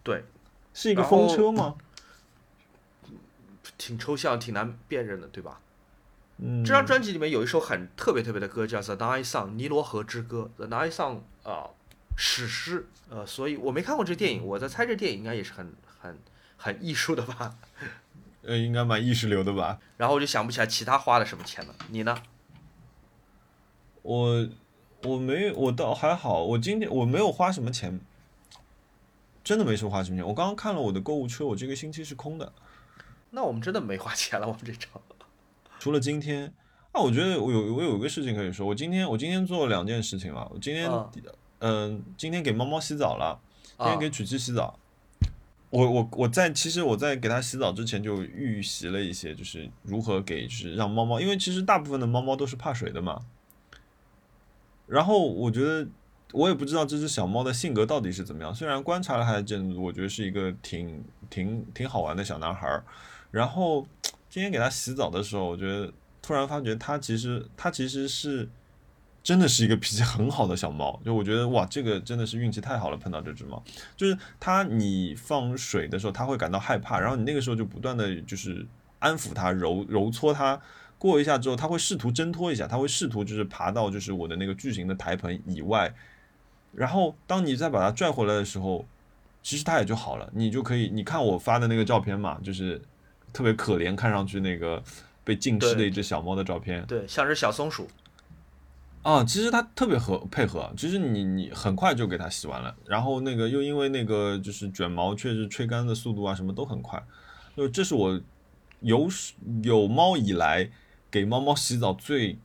[0.03, 0.25] 对，
[0.73, 1.75] 是一个风车吗？
[3.77, 5.59] 挺抽象，挺难辨认的，对吧？
[6.37, 11.19] 嗯，这张专辑里面有一首很特别特别的歌，叫《The Nile Song》尼罗河之歌，《The Nile Song》
[11.49, 11.69] 啊，
[12.15, 12.87] 史诗。
[13.09, 16.19] 呃，所以我没看过这电影，我在猜这电影应该也是很很
[16.57, 17.57] 很艺术的吧。
[18.43, 19.79] 呃，应该蛮意识流的吧？
[19.97, 21.73] 然后我就想不起来其他花了什么钱了。
[21.89, 22.21] 你呢？
[24.03, 24.47] 我
[25.03, 27.99] 我没我倒还好，我今天我没有花什么钱，
[29.43, 30.25] 真的没说花什么钱。
[30.25, 32.53] 我刚刚看了我的购物车，我这个星期是空的，
[33.31, 35.01] 那我们真的没花钱了，我们这场。
[35.79, 36.53] 除了今天。
[36.93, 40.47] 啊，我觉得我有我有一个事情可以说，我今天我今天做了两件事情啊。
[40.49, 41.11] 我今天啊
[41.59, 43.39] 嗯、今天给猫猫洗澡了，
[43.77, 44.79] 今啊天给曲奇洗澡。
[45.69, 53.19] 我我我在其实我在给它洗澡之前就预习了一些，就是如何给就是让猫猫，因为其实大部分的猫猫都是怕水的嘛。
[54.87, 55.87] 然后我觉得
[56.31, 62.83] 我也不知道这只小猫的性格到底是怎么样，虽然观察了它的阵子，我觉得是一个挺挺挺好玩的小男孩儿。
[63.37, 63.87] 然后
[64.29, 68.49] 今天给它洗澡的时候，我觉得突然发觉它其实它其实是
[69.23, 73.63] 真的是一个脾气很好的小猫，就我觉得哇，这个真的是运气太好了，碰到这只猫。
[73.95, 78.65] 就是它你放水的时候，它会感到害怕，然后你那个时候就不断的就是
[78.99, 80.59] 安抚它、揉揉搓它。
[80.99, 85.93] 过一下之后，它会试图挣脱一下，它会试图就是爬到就是我的那个巨型的台盆以外，
[86.73, 88.83] 然后当你再把它拽回来的时候，
[89.43, 90.27] 其实它也就好了。
[90.33, 92.81] 你就可以，你看我发的那个照片嘛，就是
[93.33, 94.83] 特别可怜，看上去那个
[95.23, 96.85] 被浸湿的一只小猫的照片。
[96.85, 97.87] 对，像只小松鼠。
[99.03, 107.01] 啊，其实它特别合配合，其实你你很快就给它洗完了，然后那个又因为那个就是卷毛，确实吹干的速度啊什么都很快，
[107.55, 108.19] 就这是我
[108.81, 109.07] 有
[109.63, 110.69] 有猫以来
[111.09, 112.37] 给猫猫洗澡最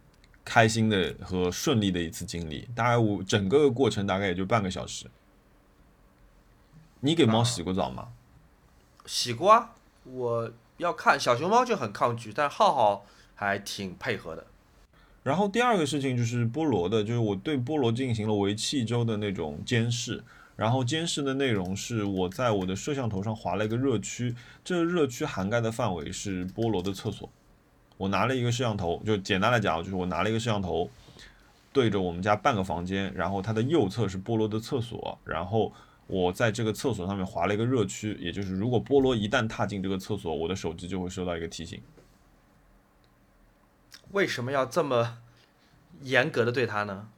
[0.44, 5.06] 开心的和顺利的一次经历，大概我整个过程大概也就半个小时。
[7.00, 8.10] 你给猫洗过澡吗？
[9.04, 9.74] 洗过啊，
[10.04, 10.52] 我
[10.82, 14.44] 要看小熊猫就很抗拒，但浩浩还挺配合的。
[15.22, 20.22] 然后第二个事情就是菠萝的，就是我对菠萝进行了为期一周的那种监视。
[20.54, 27.28] 然后监视的内容是我在我的摄像头上划了一个热区，这个热区涵盖的范围是菠萝的厕所。
[27.96, 30.90] 我拿了一个摄像头，就简单来讲，就是我拿了一个摄像头
[31.72, 35.72] 对着我们家半个房间，然后它的右侧是菠萝的厕所，然后
[36.06, 41.80] 我在这个厕所上面划了一个热区，也就是如果菠萝一旦踏进这个厕所，我的手机就会收到一个提醒。
[44.10, 45.18] 为什么要这么
[46.02, 47.08] 严格的对他呢？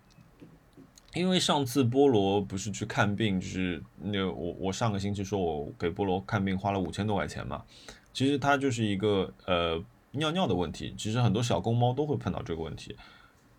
[1.14, 7.64] 因为上次菠萝不是去看病，就是那我我上个星期说我给菠萝看病花了五千多块钱嘛，
[8.12, 9.80] 其实它就是一个呃
[10.11, 12.97] 尿尿的问题，其实很多小公猫都会碰到这个问题，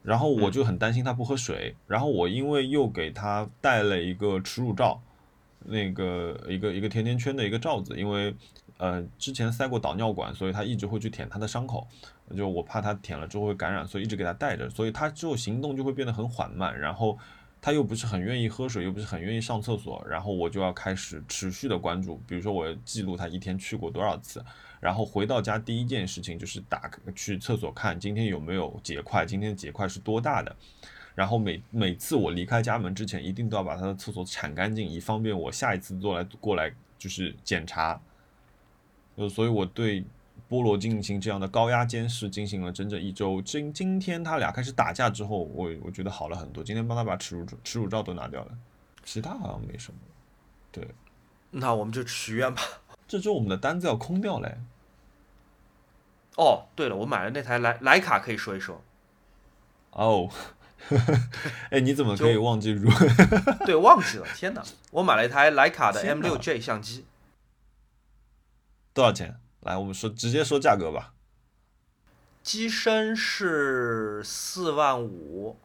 [0.04, 5.02] 然后我就很担心它不喝水，然后我因为又给它带了一个耻辱罩，
[5.66, 8.34] 那个一个一个甜甜圈的一个罩子，因为
[8.78, 11.88] 呃之前塞过导尿管，所以它一直会去舔它的伤口，
[12.36, 17.18] 就我怕它舔了之后会感染，所以一直给它带着，所以它之后行动就会变得很缓慢，然后。
[17.62, 24.44] 他又不是很愿意喝水，又不是很愿意上厕所，然后我就要开始持续的关注，比如说我记录他一天去过多少次，
[24.80, 30.56] 然后回到家第一件事情就是打去厕所看今天有没有结块，今天结块是多大的，
[31.16, 38.00] 然后每每次我离开家门之前，一定都要把他的厕所铲干净，以方便我下一次做来过来就是检查，
[39.16, 40.06] 呃，所以我对。
[40.48, 43.42] 菠萝进行这样的高压监视，进行了整整一周。
[43.42, 46.64] 今今天他俩开始打架之后，我我觉得好了很多。
[46.64, 48.52] 今天帮他把耻辱耻辱罩都拿掉了，
[49.04, 50.00] 其他好像没什么。
[50.72, 50.88] 对，
[51.50, 52.62] 那我们就许愿吧。
[53.08, 54.56] 这周我们的单子要空掉嘞。
[56.36, 58.84] 哦，对了，我买了那台莱莱卡，可以说一说。
[59.92, 60.30] 哦，
[61.72, 62.90] 哎，你怎么可以忘记如？
[63.66, 64.64] 对，忘记了，天哪！
[64.92, 67.06] 我买了一台徕卡的 M 哪六 J 相机，
[68.94, 69.40] 多少钱？
[69.62, 71.14] 来，我们说直接说价格吧。
[72.44, 75.58] 机身是四万五，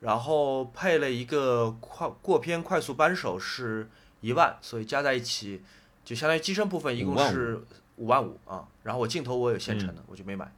[0.00, 3.88] 然后配了一个快过片快速扳手是
[4.20, 5.62] 一万，所以加在一起
[6.04, 7.64] 就相当于机身部分一共是
[7.94, 8.66] 五万五啊。
[8.82, 10.52] 然后我镜头我有现成的，我就没买。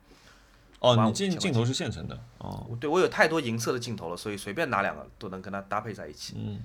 [0.83, 2.77] 哦，你镜镜头是现成的哦。
[2.81, 6.35] 对，我有太多银色的镜头了，所以随便拿两个都能跟它搭配在一起。
[6.37, 6.61] 嗯，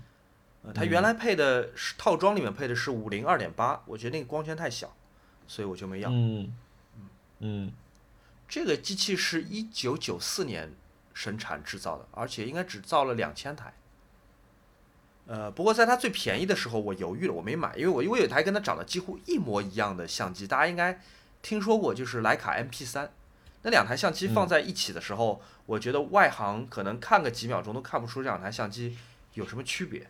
[0.73, 4.91] 它原来配的是套装里面配的是五零二点八，我觉得那个光圈太小，
[5.47, 6.09] 所以我就没要。
[6.11, 6.51] 嗯
[7.41, 7.71] 嗯，
[8.47, 10.73] 这个机器是一九九四年
[11.13, 13.71] 生产制造的，而且应该只造了两千台。
[15.27, 20.99] 呃，不过在它最便宜的时候，我犹豫了，我没买，因为我因为有一台跟它长得几乎一模一样的相机，大家应该
[21.43, 23.11] 听说过，就是徕卡 MP 三。
[23.63, 28.97] 那两台相机放在一起的时候，我觉得外行可能看个几秒钟都看不出这两台相机
[29.33, 30.09] 有什么区别。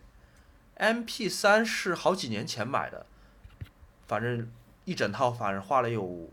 [0.76, 3.06] MP 三是好几年前买的，
[4.06, 4.48] 反正
[4.84, 6.32] 一整套反正花了有五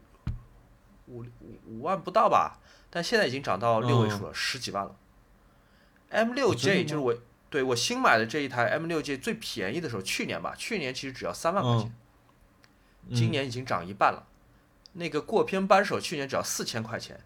[1.08, 1.26] 五
[1.66, 2.60] 五万不到吧，
[2.92, 4.96] 但现在已经涨到六位数了，十几万了。
[6.10, 7.18] M 六 J 就是我
[7.50, 11.96] 对我新买的这一台 M 六 J 最便宜的时候，去年吧，去年其实只要三万块钱，
[13.16, 14.28] 今年已经涨一半了。
[14.97, 17.19] 那个过片扳手去年只要四千块钱，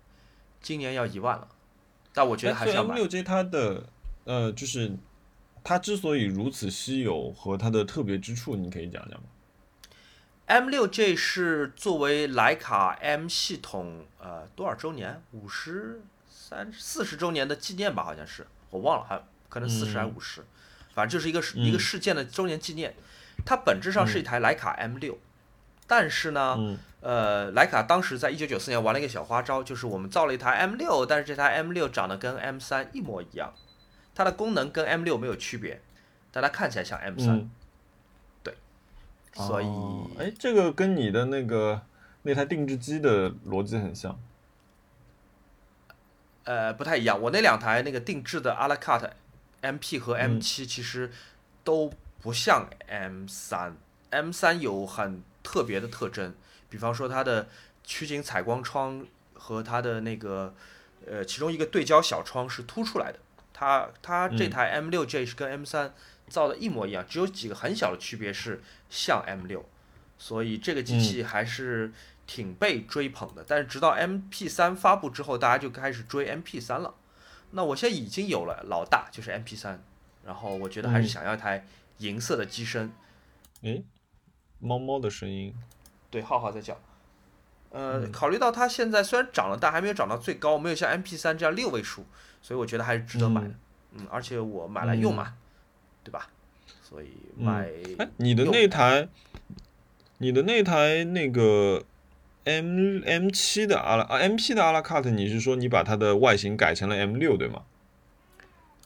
[0.59, 1.47] 今年要一万了，
[2.11, 2.95] 但我觉得还是要买。
[2.95, 3.85] M 六 J 它的
[4.23, 4.91] 呃，就是
[5.63, 9.27] 它之所以如此稀有和它的特别之处，你可以讲讲吗
[10.47, 15.21] ？M 六 J 是作为徕卡 M 系统呃多少周年？
[15.33, 20.43] 五十三四十周年的纪念吧，好像是我忘了，还可能四十还五十，
[20.95, 22.95] 反正就是一个一个事件的周年纪念。
[23.45, 25.19] 它本质上是一台徕卡 M 六，
[25.85, 26.79] 但是呢。
[27.01, 33.53] 呃，徕卡当时在一九九四年玩了一个小花招，就是我们造了一台 M 六，但是这台 M 六长得跟 M 三一模一样，
[34.13, 35.81] 它的功能跟 M 六没有区别，
[36.29, 37.49] 但它看起来像 M 三。
[38.43, 38.53] 对，
[39.33, 39.65] 所以，
[40.19, 41.81] 哎，这个跟你的那个
[42.23, 44.19] 那台定制机的逻辑很像。
[46.43, 49.09] 呃，不太一样，我那两台那个定制的阿拉卡特
[49.61, 51.09] MP 和 M 七其实
[51.63, 53.77] 都不像 M 三
[54.09, 56.35] ，M 三有很特别的特征。
[56.69, 57.49] 比方说它的
[57.83, 60.53] 取景采光窗和它的那个
[61.07, 63.19] 呃其中一个对焦小窗是凸出来的，
[63.53, 65.93] 它它这台 M 六 J 是跟 M 三
[66.27, 69.67] 造的一模一样，只有几个很小的区别是像 M 六，
[70.17, 71.91] 所以这个机器还是
[72.27, 73.43] 挺被追捧的。
[73.47, 76.93] 但是直到 MP 三发布之后，大家就开始追 MP 三了。
[77.51, 79.83] 那我现在已经有了老大，就是 MP 三，
[80.23, 81.65] 然后我觉得还是想要一台
[81.97, 82.91] 银色的机身。
[83.61, 83.83] 诶，
[84.59, 85.55] 猫猫的声音。
[86.11, 86.77] 对，浩浩在叫。
[87.71, 92.03] 呃，考虑到它现在虽然涨了，但还没有涨到最高，没有像 MP 三这样六位数，
[92.41, 93.51] 所以我觉得还是值得买的。
[93.93, 95.35] 嗯，而且我买来用嘛，
[96.03, 96.27] 对吧？
[96.81, 97.69] 所以买。
[97.99, 99.07] 哎，你的那台，
[100.17, 101.83] 你的那台那个
[102.45, 107.61] M M 七的阿拉啊 M P 的阿拉卡特，你是说你把它的外形改成了 M 六对吗？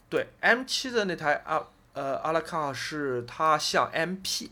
[0.10, 1.64] 对，M 七的那台阿
[1.94, 4.52] 呃阿拉卡是它像 M P。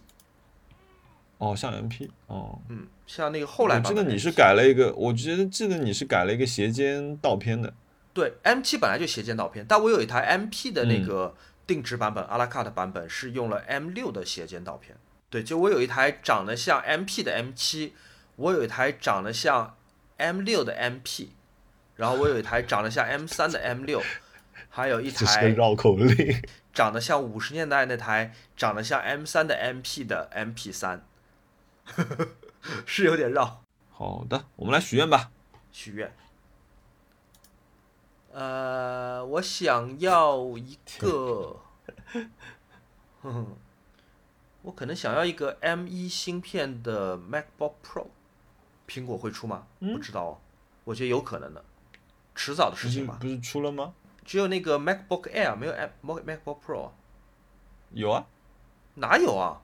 [1.41, 7.73] 哦，像 M P 哦，嗯，像那个后来，我记得你是改了一个，我觉得记得你是改了一个斜肩倒片的。
[8.13, 11.33] 对，M 七本来就斜肩倒片，但我有一台 M P 的那个
[11.65, 14.95] 定制版本，阿拉卡的版本是用了 M 六的斜肩倒片。
[15.31, 17.95] 对，就我有一台长得像 M P 的 M 七，
[18.35, 19.75] 我有一台长得像
[20.17, 21.31] M 六的 M P，
[21.95, 23.99] 然后我有一台长得像 M 三的 M 六，
[24.69, 26.39] 还有一台绕口令，
[26.71, 31.01] 长得像五十年代那台长得像 M 三的 M P 的 M P 三。
[32.85, 33.63] 是有点绕。
[33.89, 35.31] 好的，我们来许愿吧。
[35.71, 36.13] 许愿。
[38.33, 41.59] 呃，我想要一个，
[44.61, 48.07] 我可能想要一个 M 一芯片的 MacBook Pro。
[48.87, 49.67] 苹果会出吗？
[49.79, 50.37] 不知道，哦
[50.83, 51.63] 我觉得有可能的，
[52.33, 53.17] 迟早的事情吧。
[53.21, 53.93] 不是出了吗？
[54.23, 56.91] 只有那个 MacBook Air，没有 MacBook Pro。
[57.91, 58.25] 有啊？
[58.95, 59.61] 哪有啊？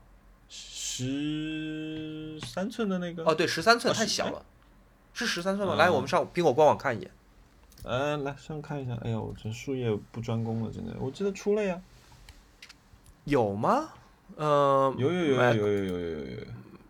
[0.50, 4.46] 十三寸的那个哦，对，十三寸太小了，
[5.14, 5.76] 是十三寸吗？
[5.76, 7.12] 来，我们上苹果官网看一眼。
[7.84, 8.98] 嗯，来上看一下。
[9.04, 10.94] 哎呀，我这术业不专攻了，真的。
[11.00, 11.82] 我记得出了呀。
[13.26, 13.90] 有吗？
[14.36, 16.38] 呃，有有有有有有有有有。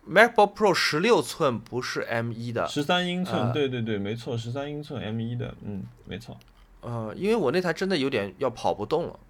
[0.08, 6.36] MacBook Pro 十六寸不是 M 一的，十三英寸，对对对，没错，十三英寸 M 一的，嗯，没错。
[6.80, 9.20] 呃，因为我那台真的有点要跑不动了，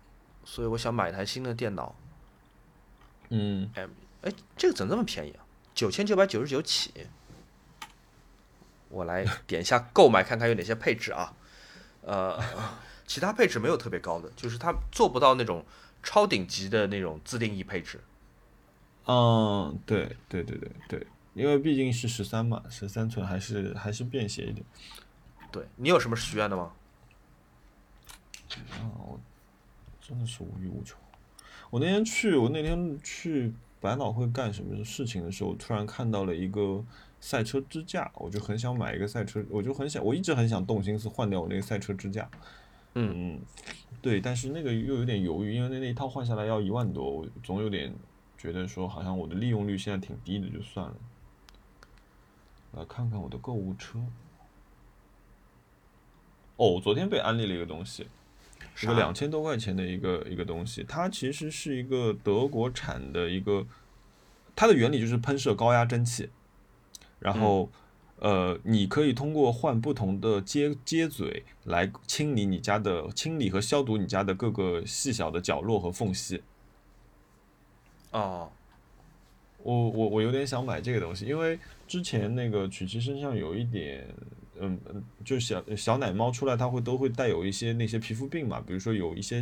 [0.44, 1.94] 所以我想买台新的电脑。
[3.30, 3.90] 嗯，M。
[4.22, 5.44] 哎，这个怎么这么便宜啊？
[5.74, 6.92] 九千九百九十九起。
[8.88, 11.34] 我来 点一下购买，看看有哪些配置啊？
[12.02, 12.42] 呃，
[13.06, 15.64] 其他配置没有特别高的，就是它做不到那种
[16.02, 18.00] 超顶级的那种自定义配置。
[19.06, 24.64] 嗯，对对对对对，因为毕竟是十三嘛，十三寸还是还是便携一点。
[25.52, 26.72] 对你有什么许愿的吗？
[28.70, 29.20] 啊，我
[30.00, 30.96] 真的是无欲无求。
[31.70, 36.84] 我那天去，我那天去百老汇干什么事情的时候，突然看到了一个
[37.20, 42.28] 赛车支架，我就很想买一个赛车，我就很想，我一直很想动心思换掉我那个赛车支架。
[42.94, 43.40] 嗯，
[44.02, 47.94] 对，但是那个又有点犹豫，因为那那一套换下来要一万多，我总有点
[48.36, 50.94] 觉得说，好像我的利用率现在挺低的，就算了。
[52.72, 54.00] 来看看我的购物车。
[56.56, 58.08] 哦，我昨天被安利了一个东西，
[58.82, 63.66] 一个两千多块钱的一个一个东西，它其实是一个德国产的一个，
[64.54, 66.28] 它的原理就是喷射高压蒸汽，
[67.18, 67.68] 然后
[68.18, 76.42] 呃，你可以通过换不同的接接嘴来清理你家的清理和消毒你家的各个细小的角落和缝隙。
[78.12, 78.50] 哦，
[79.58, 84.06] 我我我有点想买这个东西，因为之前那个曲奇身上有一点。
[84.60, 89.40] 嗯嗯，就小小奶猫出来，它会都会带有一些那些皮肤病嘛，比如说有一些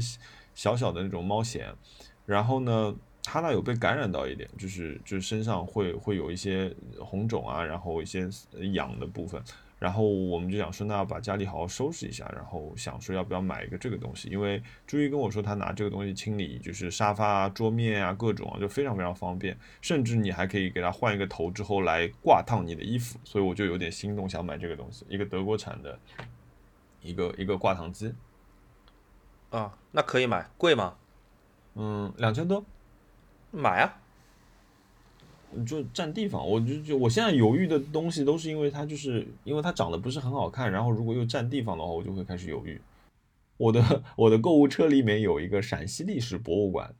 [0.55, 1.65] 小小的那种猫癣，
[2.25, 8.29] 然后呢，它那有被感染到一点，就是就是身上会会有一些红肿啊，然后一些
[8.73, 9.43] 痒的部分。
[9.79, 25.99] 然后我们就想说，那要把家里好好收拾一下，然后想说要不要买一个这个东西，因为朱一跟我说他拿这个东西清理就是沙发啊、桌面啊各种啊，就非常非常方便，甚至你还可以给他换一个头之后来挂烫你的衣服，所以我就有点心动，想买这个东西，一个德国产的，
[27.03, 28.15] 一个一个挂烫机。
[29.51, 30.97] 啊，那可以买，贵吗？
[31.75, 32.65] 嗯，两千多，
[33.51, 33.99] 买啊。
[35.65, 42.81] 就占地方，我就就我现在犹豫的东西都是因为它就是因为它长得不是很好看，然后如果又占地方的话，我就会开始犹豫。
[43.57, 46.95] 我的 我的购物车里面有一个陕西历史博物馆，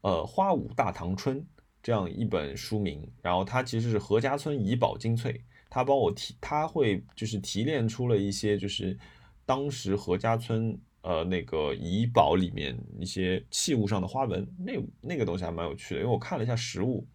[0.00, 1.40] 呃，《花舞大唐春》
[1.82, 8.96] 这样一本书名，然后它其实是何家村怡宝精粹，它帮我提，它会就是提炼出了一些就是
[9.44, 17.06] 当时何家村呃那个怡宝里面一些器物上的花纹，那那个东西还蛮有趣的，因为我看了一下实物。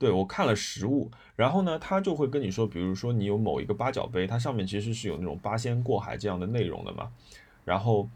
[0.00, 7.10] 对我看了实物，然后呢，他就会跟你说，比如说你有某一个八角杯，它上面其实是有那种八仙过海这样的内容的嘛，
[7.66, 8.08] 然后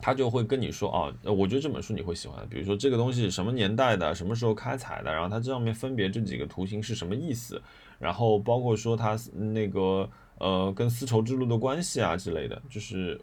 [0.00, 7.62] 他就会跟你说啊，我觉得这本书你会喜欢，比如说这个东西什么年代的，什么时候开采的，然后它这上面分别这几个图形是什么意思，
[8.00, 13.20] 然后包括说它那个呃跟丝绸之路的关系啊之类的，就是。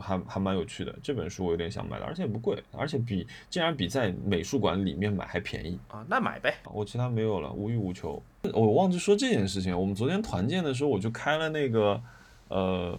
[0.00, 6.04] 还还蛮有趣的，这本书我有点想买了，而且也不贵，而且比竟然比在美术馆里面买还便宜啊！
[6.08, 8.22] 那买呗，我其他没有了，无欲无求。
[8.54, 12.02] 我忘记说这件事情，我们昨天团建的时候，我就开了那个，
[12.48, 12.98] 呃，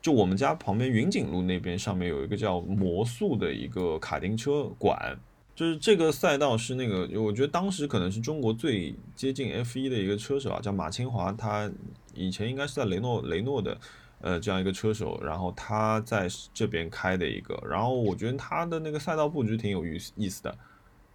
[0.00, 5.18] 就我们家旁边云锦路那边上面有一个叫魔速的一个卡丁车馆，
[5.54, 11.70] 就是这个赛道是那个，我觉得当时可能是中国最接近 F 一的一个车手啊，叫马清华，他
[12.14, 13.78] 以前应该是在雷诺雷诺的。
[14.22, 20.56] 呃，这样一个车手，然后他在这边开的一个，然后我觉得他的那个赛道布局挺有意意思的。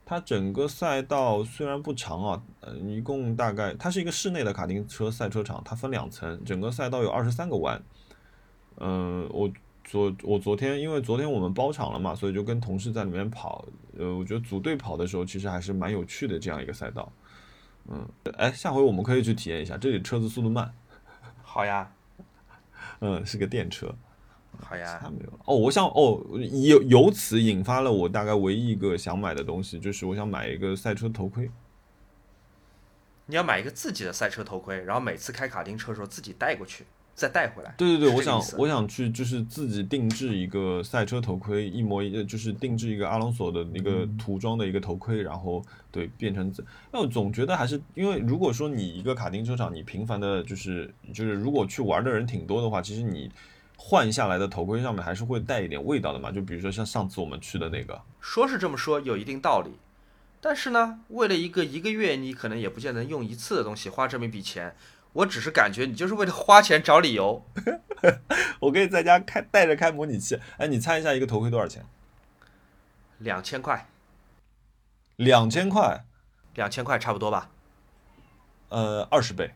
[0.05, 7.81] 他整个赛道虽然不长啊，呃，一共大概它是一个室内的卡丁车赛车场，它分两层，整个赛道有二十三个弯。
[8.77, 9.51] 嗯，我
[9.84, 13.65] 昨我昨天因为昨天我们包场了嘛，所以就跟同事在里面跑。
[13.97, 17.11] 呃，我觉得组队跑的时候其实还是蛮有趣的这样一个赛道。
[17.89, 18.07] 嗯，
[18.38, 20.73] 哎，下回我们可以去体验一下，这里车子速度慢。
[21.43, 21.91] 好呀。
[22.99, 23.93] 嗯，是个电车，
[24.59, 24.99] 好呀。
[25.17, 26.21] 没有哦，我想哦，
[26.67, 31.49] 由由此引发了我大概唯一一个想买的东西，就是我想买一个赛车头盔。
[33.27, 36.85] 你要买一个自己的赛车头盔，然后每次开卡丁车的时候自己带过去。
[37.18, 37.73] 再带回来。
[37.76, 46.53] 对对对，我想我想去就是自己定制一个赛车头盔，一模一就是定制一个阿隆索的一个涂装的一个头盔，然后对变成。
[46.91, 53.31] 那我总觉得还是因为如果说你一个卡丁车场，你频繁的就是就是如果去玩的人挺多的话，其实你
[53.76, 56.31] 换下来的头盔上面还是会带一点味道的嘛。
[56.31, 59.72] 就比如说像上次我们去的那个，说是这么说，有一定道理。
[60.39, 64.76] 但是呢，为了一个一个月你可能也不见得用一次的东西，花这么一笔钱。
[65.13, 67.43] 我只是感觉你就是为了花钱找理由。
[68.61, 70.39] 我可以在家开带着开模拟器。
[70.57, 71.85] 哎，你猜一下一个头盔多少钱？
[73.17, 73.88] 两千块。
[75.15, 76.05] 两千块？
[76.53, 77.49] 两千块差不多吧？
[78.69, 79.55] 呃，二十倍。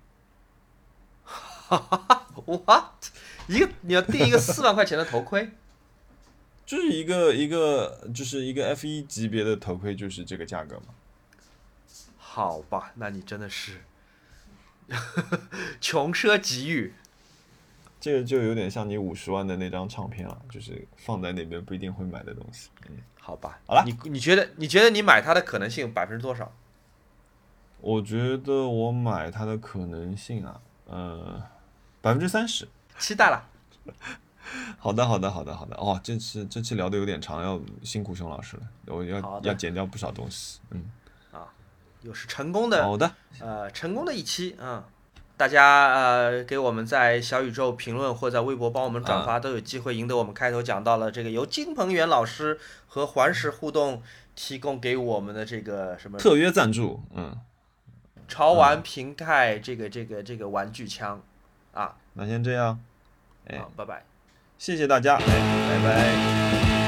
[1.24, 3.06] 哈哈哈！What？
[3.48, 5.52] 一个你要订一个四万块钱的头盔？
[6.66, 10.94] 就是一个一个就是一个 F 一级别的头盔，就是这个价格嘛？
[12.18, 13.82] 好吧，那你真的是。
[15.80, 16.94] 穷奢极欲，
[18.00, 22.70] 这个就有点像你五十万的那张唱片了，就是放在那边不一定会买的东西。
[22.90, 26.52] 嗯，好吧，好了，你你觉得你觉得你买它的可能性百分之多少？
[27.80, 31.42] 我觉得我买它的可能性啊，呃，
[32.02, 32.68] 百分之三十。
[33.00, 33.48] 期待了。
[34.78, 35.76] 好的，好的，好的，好的。
[35.78, 40.60] 哦，这次这期聊的有点长，要辛苦熊老师了，我要要剪掉不少东西。
[40.72, 41.01] 嗯，啊，
[42.02, 44.84] 又是成功的，好的，呃，成功的一期啊。
[45.38, 54.04] 大家呃给我们在小宇宙评论或在微博帮我们转发，都有机会赢得我们开头讲到了这个由金鹏元老师和环石互动
[54.36, 57.36] 提供给我们的这个什么特约赞助，嗯，
[58.28, 61.20] 潮玩平盖这个这个这个玩具枪
[61.74, 61.96] 啊。
[62.14, 62.80] 那先这样，
[63.48, 64.04] 哎，拜拜，
[64.60, 66.81] 谢谢大家，哎，拜拜。